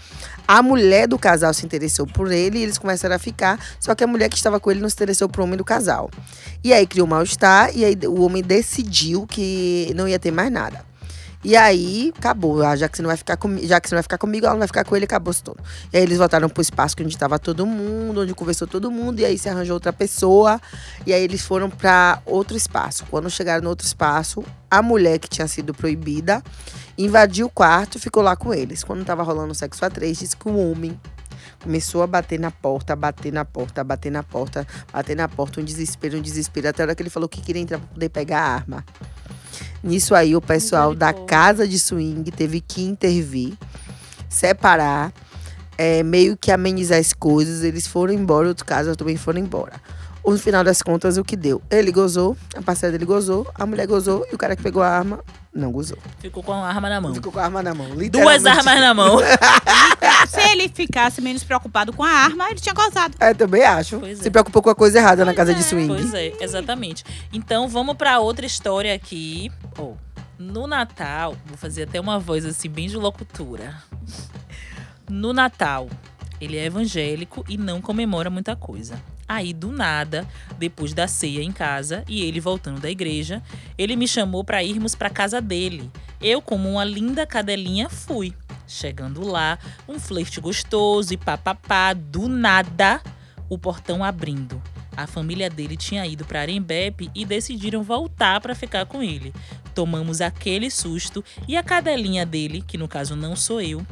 [0.46, 3.58] a mulher do casal se interessou por ele e eles começaram a ficar.
[3.78, 6.10] Só que a mulher que estava com ele não se interessou pro homem do casal.
[6.62, 10.50] E aí criou um mal-estar e aí o homem decidiu que não ia ter mais
[10.52, 10.89] nada.
[11.42, 12.62] E aí, acabou.
[12.62, 14.44] Ah, Já que você não vai ficar comigo, já que você não vai ficar comigo,
[14.44, 15.58] ela não vai ficar com ele, acabou-se tudo.
[15.92, 19.24] E aí eles voltaram pro espaço onde estava todo mundo, onde conversou todo mundo, e
[19.24, 20.60] aí se arranjou outra pessoa.
[21.06, 23.06] E aí eles foram para outro espaço.
[23.10, 26.42] Quando chegaram no outro espaço, a mulher que tinha sido proibida
[26.98, 28.84] invadiu o quarto e ficou lá com eles.
[28.84, 31.00] Quando tava rolando sexo a três, disse que o homem
[31.62, 35.64] começou a bater na porta, bater na porta, bater na porta, bater na porta, um
[35.64, 38.40] desespero, um desespero, até a hora que ele falou que queria entrar pra poder pegar
[38.40, 38.84] a arma.
[39.82, 43.54] Nisso aí, o pessoal da casa de swing teve que intervir,
[44.28, 45.12] separar,
[45.78, 47.62] é, meio que amenizar as coisas.
[47.62, 49.74] Eles foram embora, outro caso também foram embora.
[50.26, 51.60] No final das contas, o que deu?
[51.70, 54.88] Ele gozou, a parceira dele gozou, a mulher gozou e o cara que pegou a
[54.88, 55.20] arma
[55.52, 55.98] não gozou.
[56.18, 57.14] Ficou com a arma na mão.
[57.14, 57.88] Ficou com a arma na mão.
[58.10, 59.18] Duas armas na mão.
[60.28, 63.16] Se ele ficasse menos preocupado com a arma, ele tinha gozado.
[63.18, 63.98] É, também acho.
[63.98, 64.22] Pois é.
[64.22, 65.88] Se preocupou com a coisa errada na casa de swing.
[65.88, 67.04] Pois é, exatamente.
[67.32, 69.50] Então vamos pra outra história aqui.
[69.78, 69.94] Oh,
[70.38, 73.74] no Natal, vou fazer até uma voz assim, bem de locutora.
[75.08, 75.88] No Natal,
[76.40, 79.00] ele é evangélico e não comemora muita coisa.
[79.32, 80.26] Aí, do nada,
[80.58, 83.40] depois da ceia em casa e ele voltando da igreja,
[83.78, 85.88] ele me chamou pra irmos pra casa dele.
[86.20, 88.34] Eu, como uma linda cadelinha, fui.
[88.66, 89.56] Chegando lá,
[89.88, 93.00] um flerte gostoso e papapá, do nada,
[93.48, 94.60] o portão abrindo.
[94.96, 99.32] A família dele tinha ido para Arembepe e decidiram voltar para ficar com ele.
[99.76, 103.86] Tomamos aquele susto e a cadelinha dele, que no caso não sou eu,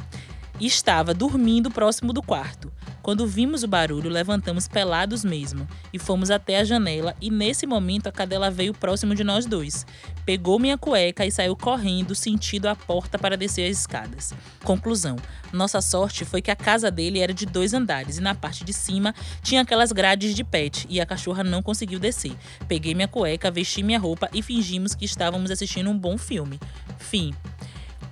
[0.66, 2.72] estava dormindo próximo do quarto.
[3.02, 7.14] Quando vimos o barulho, levantamos pelados mesmo e fomos até a janela.
[7.22, 9.86] E nesse momento a cadela veio próximo de nós dois.
[10.26, 14.34] Pegou minha cueca e saiu correndo, sentido a porta para descer as escadas.
[14.62, 15.16] Conclusão:
[15.52, 18.74] nossa sorte foi que a casa dele era de dois andares e na parte de
[18.74, 22.36] cima tinha aquelas grades de pet e a cachorra não conseguiu descer.
[22.66, 26.60] Peguei minha cueca, vesti minha roupa e fingimos que estávamos assistindo um bom filme.
[26.98, 27.32] Fim.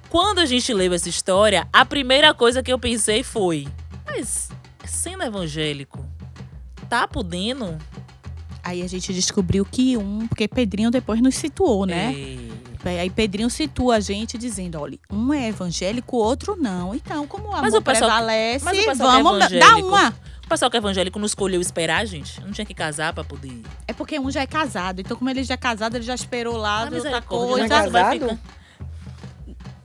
[0.08, 3.66] Quando a gente leu essa história, a primeira coisa que eu pensei foi:
[4.06, 4.48] mas
[4.84, 6.04] sendo evangélico,
[6.88, 7.76] tá podendo?
[8.62, 12.14] Aí a gente descobriu que um, porque Pedrinho depois nos situou, né?
[12.84, 13.00] É.
[13.00, 16.94] Aí Pedrinho situa a gente dizendo, olha, um é evangélico, o outro não.
[16.94, 19.46] Então, como o amor Mas o pessoal- prevalece, mas o pessoal que é vamos dar
[19.56, 20.14] evangélico- uma.
[20.44, 22.40] O pessoal que é evangélico não escolheu esperar, gente?
[22.40, 23.60] Não tinha que casar pra poder.
[23.88, 25.00] É porque um já é casado.
[25.00, 27.56] Então, como ele já é casado, ele já esperou lá Ah, outra coisa.
[27.58, 28.38] não é Vai casado?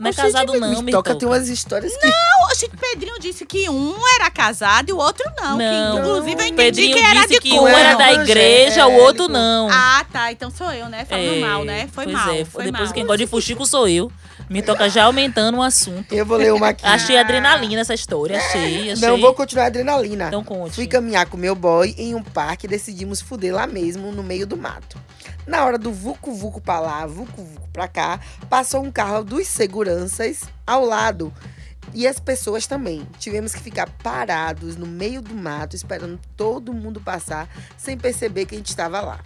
[0.01, 2.07] Não é casado, não, me me toca, tem umas histórias que.
[2.07, 5.57] Não, oxe, Pedrinho disse que um era casado e o outro não.
[5.57, 5.93] Não.
[5.93, 8.93] Que, inclusive, eu entendi Pedrinho que era disse de que um era da igreja, o
[8.95, 9.69] outro não.
[9.71, 10.31] Ah, tá.
[10.31, 11.05] Então sou eu, né?
[11.05, 11.87] Falando É, mal, né?
[11.91, 12.33] Foi pois mal.
[12.33, 12.93] é, foi depois mal.
[12.93, 14.11] quem gosta de fuxico sou eu.
[14.49, 16.13] Me toca já aumentando o assunto.
[16.13, 16.85] Eu vou ler uma aqui.
[16.85, 19.07] Achei adrenalina essa história, achei, achei.
[19.07, 20.27] Não vou continuar a adrenalina.
[20.27, 20.75] Então conte.
[20.75, 24.45] Fui caminhar com meu boy em um parque e decidimos fuder lá mesmo, no meio
[24.45, 24.97] do mato.
[25.47, 28.19] Na hora do vucu-vucu pra lá, vucu-vucu pra cá,
[28.49, 31.33] passou um carro dos seguranças ao lado.
[31.93, 33.05] E as pessoas também.
[33.19, 38.55] Tivemos que ficar parados no meio do mato, esperando todo mundo passar, sem perceber que
[38.55, 39.19] a gente estava lá.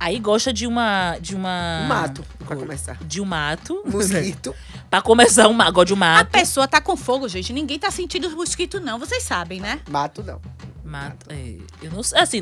[0.00, 1.16] Aí gosta de uma.
[1.20, 1.80] De uma.
[1.84, 2.96] Um mato, pra começar.
[3.02, 3.82] De um mato.
[3.84, 4.54] Mosquito.
[4.88, 5.72] pra começar um mato.
[5.72, 6.30] Gosta de um A mato.
[6.30, 7.52] pessoa tá com fogo, gente.
[7.52, 8.98] Ninguém tá sentindo mosquito, não.
[8.98, 9.80] Vocês sabem, né?
[9.90, 10.40] Mato não.
[10.88, 11.26] Mato.
[11.30, 12.18] é, eu não sei.
[12.18, 12.40] Assim,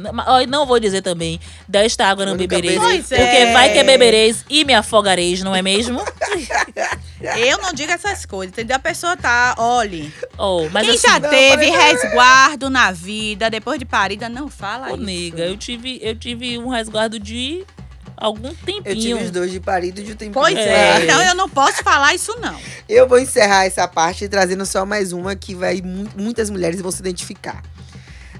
[0.48, 1.40] não, vou dizer também.
[1.68, 2.74] Desta água não bebereis.
[2.74, 2.98] beberei.
[2.98, 3.52] Pois Porque é.
[3.52, 6.00] vai que bebereis e me afogareis, não é mesmo?
[7.38, 8.76] Eu não digo essas coisas, entendeu?
[8.76, 10.12] A pessoa tá, olhe.
[10.38, 14.48] Oh, mas Quem assim, já Não, teve mas- resguardo na vida, depois de parida, não
[14.48, 15.04] fala Ô, isso.
[15.04, 17.64] nega, eu tive, eu tive um resguardo de
[18.16, 18.82] algum tempinho.
[18.84, 20.34] Eu tive os dois de parido de um tempinho.
[20.34, 20.98] Pois É.
[21.00, 21.04] é.
[21.04, 22.56] então eu não posso falar isso, não.
[22.88, 26.90] Eu vou encerrar essa parte trazendo só mais uma que vai mu- muitas mulheres vão
[26.92, 27.62] se identificar.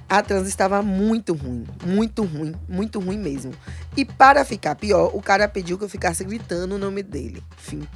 [0.09, 3.53] A trans estava muito ruim, muito ruim, muito ruim mesmo.
[3.97, 7.43] E para ficar pior, o cara pediu que eu ficasse gritando o nome dele.
[7.57, 7.87] Fim.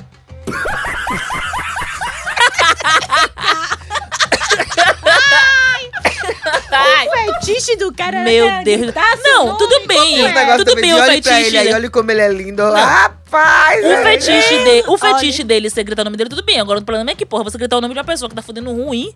[7.07, 8.81] O fetiche do cara Meu era Deus.
[8.83, 9.59] gritar Não, nome.
[9.59, 10.23] tudo bem.
[10.25, 11.59] O negócio Tudo bem de o olhe pra ele fetiche.
[11.59, 12.63] aí, olha como ele é lindo.
[12.71, 13.85] Rapaz!
[13.85, 14.99] O é- fetiche, dele, o Olha.
[14.99, 16.61] fetiche dele, você gritar o nome dele, tudo bem.
[16.61, 18.43] Agora o problema é que, porra, você gritar o nome de uma pessoa que tá
[18.43, 19.13] fudendo ruim,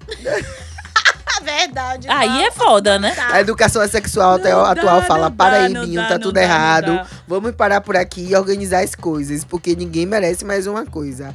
[1.37, 2.09] A verdade.
[2.09, 3.15] aí é foda, né?
[3.31, 6.15] A educação sexual até- Não dá, atual fala: não para dá, aí, não dá, tá
[6.15, 7.09] não tudo dá, não errado.
[7.27, 11.35] Vamos parar por aqui e organizar as coisas, porque ninguém merece mais uma coisa.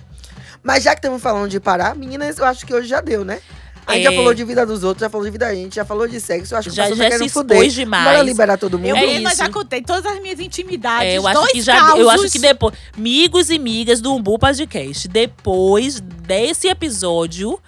[0.64, 3.40] Mas já que estamos falando de parar, meninas, eu acho que hoje já deu, né?
[3.88, 4.10] A gente É.
[4.12, 6.20] já falou de vida dos outros, já falou de vida da gente, já falou de
[6.22, 6.54] sexo.
[6.54, 8.04] Eu acho que Já- o pessoal já tá se expôs demais.
[8.04, 8.90] Bora liberar todo mundo.
[8.90, 9.40] Eu, É menina, isso.
[9.40, 11.08] já contei todas as minhas intimidades.
[11.08, 11.76] É, eu acho dois que já.
[11.76, 12.00] causos.
[12.00, 12.76] Eu acho que depois.
[12.96, 17.60] Amigos e migas do Umbu Podcast, depois desse episódio,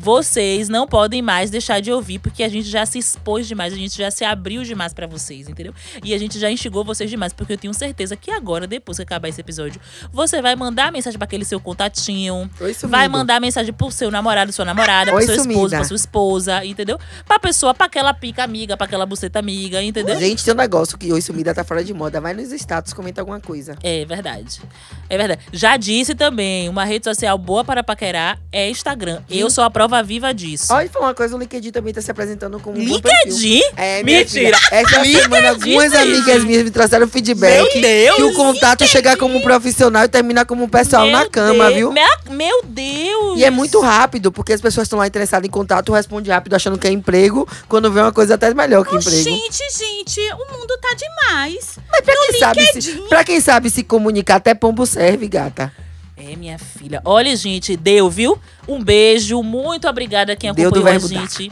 [0.00, 3.76] vocês não podem mais deixar de ouvir, porque a gente já se expôs demais, a
[3.76, 5.74] gente já se abriu demais pra vocês, entendeu?
[6.02, 9.02] E a gente já instigou vocês demais, porque eu tenho certeza que agora, depois que
[9.02, 9.78] acabar esse episódio,
[10.10, 12.50] você vai mandar mensagem pra aquele seu contatinho.
[12.58, 12.74] Oi.
[12.84, 16.64] Vai mandar mensagem pro seu namorado, sua namorada, Oi, pro seu esposo, pra sua esposa,
[16.64, 16.98] entendeu?
[17.26, 20.18] Pra pessoa, pra aquela pica amiga, pra aquela buceta amiga, entendeu?
[20.18, 22.20] Gente, tem um negócio que hoje sumida tá fora de moda.
[22.22, 23.76] Vai nos status, comenta alguma coisa.
[23.82, 24.62] É verdade.
[25.10, 25.42] É verdade.
[25.52, 29.22] Já disse também, uma rede social boa para paquerar é Instagram.
[29.28, 30.72] Eu sou a prova viva disso.
[30.72, 32.80] Olha, falar uma coisa, o LinkedIn também tá se apresentando como um.
[32.80, 33.60] LinkedIn?
[33.76, 34.56] É, Mentira.
[34.56, 37.74] filha, Essa semana, algumas amigas minhas me trouxeram feedback.
[37.74, 41.64] Meu Deus, Que o contato chegar como profissional e terminar como pessoal Meu na cama,
[41.64, 41.74] Deus.
[41.76, 41.92] viu?
[41.92, 43.38] Minha- meu Deus!
[43.38, 46.78] E é muito rápido, porque as pessoas estão lá interessadas em contato, responde rápido achando
[46.78, 49.22] que é emprego, quando vê uma coisa até melhor que emprego.
[49.22, 51.78] Gente, gente, o mundo tá demais.
[51.90, 53.08] Mas pra quem, sabe se, LinkedIn.
[53.08, 55.72] pra quem sabe se comunicar, até pombo serve, gata.
[56.20, 57.00] É, minha filha.
[57.04, 58.38] Olha, gente, deu, viu?
[58.68, 59.42] Um beijo.
[59.42, 61.08] Muito obrigada a quem Deu acompanhou a dar.
[61.08, 61.50] gente.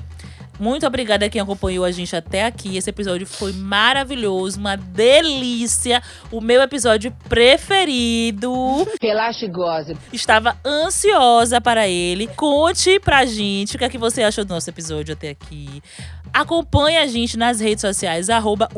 [0.60, 2.76] Muito obrigada a quem acompanhou a gente até aqui.
[2.76, 6.02] Esse episódio foi maravilhoso, uma delícia.
[6.32, 8.52] O meu episódio preferido.
[9.00, 9.96] Relaxa e goze.
[10.12, 12.26] Estava ansiosa para ele.
[12.28, 15.80] Conte pra gente o que é que você achou do nosso episódio até aqui.
[16.32, 18.68] Acompanhe a gente nas redes sociais, arroba.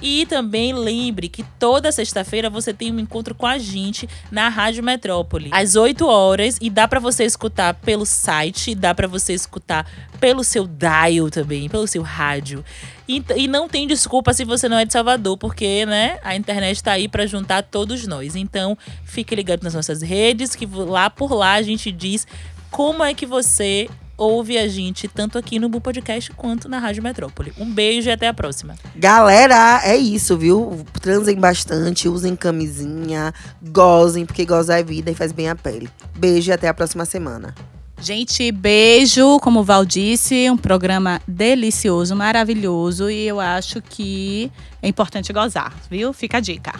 [0.00, 4.82] E também lembre que toda sexta-feira você tem um encontro com a gente na Rádio
[4.82, 6.58] Metrópole, às 8 horas.
[6.60, 9.86] E dá pra você escutar pelo site, dá pra você escutar
[10.20, 12.64] pelo seu dial também, pelo seu rádio.
[13.08, 16.82] E, e não tem desculpa se você não é de Salvador, porque, né, a internet
[16.82, 18.36] tá aí pra juntar todos nós.
[18.36, 22.26] Então, fique ligado nas nossas redes, que lá por lá a gente diz
[22.70, 23.88] como é que você
[24.18, 27.52] ouve a gente tanto aqui no Bu Podcast quanto na Rádio Metrópole.
[27.56, 28.74] Um beijo e até a próxima.
[28.96, 30.84] Galera, é isso, viu?
[31.00, 35.88] Transem bastante, usem camisinha, gozem, porque gozar é vida e faz bem a pele.
[36.16, 37.54] Beijo e até a próxima semana.
[38.00, 39.38] Gente, beijo.
[39.40, 43.08] Como o Val disse, um programa delicioso, maravilhoso.
[43.08, 44.50] E eu acho que
[44.82, 46.12] é importante gozar, viu?
[46.12, 46.72] Fica a dica.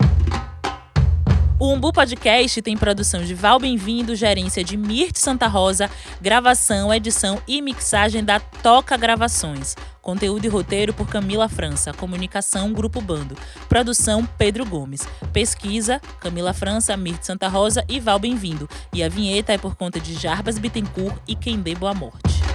[1.61, 5.91] O Umbu Podcast tem produção de Val Bem-vindo, gerência de Mirte Santa Rosa,
[6.21, 9.75] gravação, edição e mixagem da Toca Gravações.
[10.01, 11.93] Conteúdo e roteiro por Camila França.
[11.93, 13.37] Comunicação Grupo Bando.
[13.69, 15.01] Produção Pedro Gomes.
[15.33, 18.71] Pesquisa Camila França, Mirte Santa Rosa e Val Bem-vindo.
[18.93, 22.48] E a vinheta é por conta de Jarbas Bittencourt e Quem Dê Boa Morte.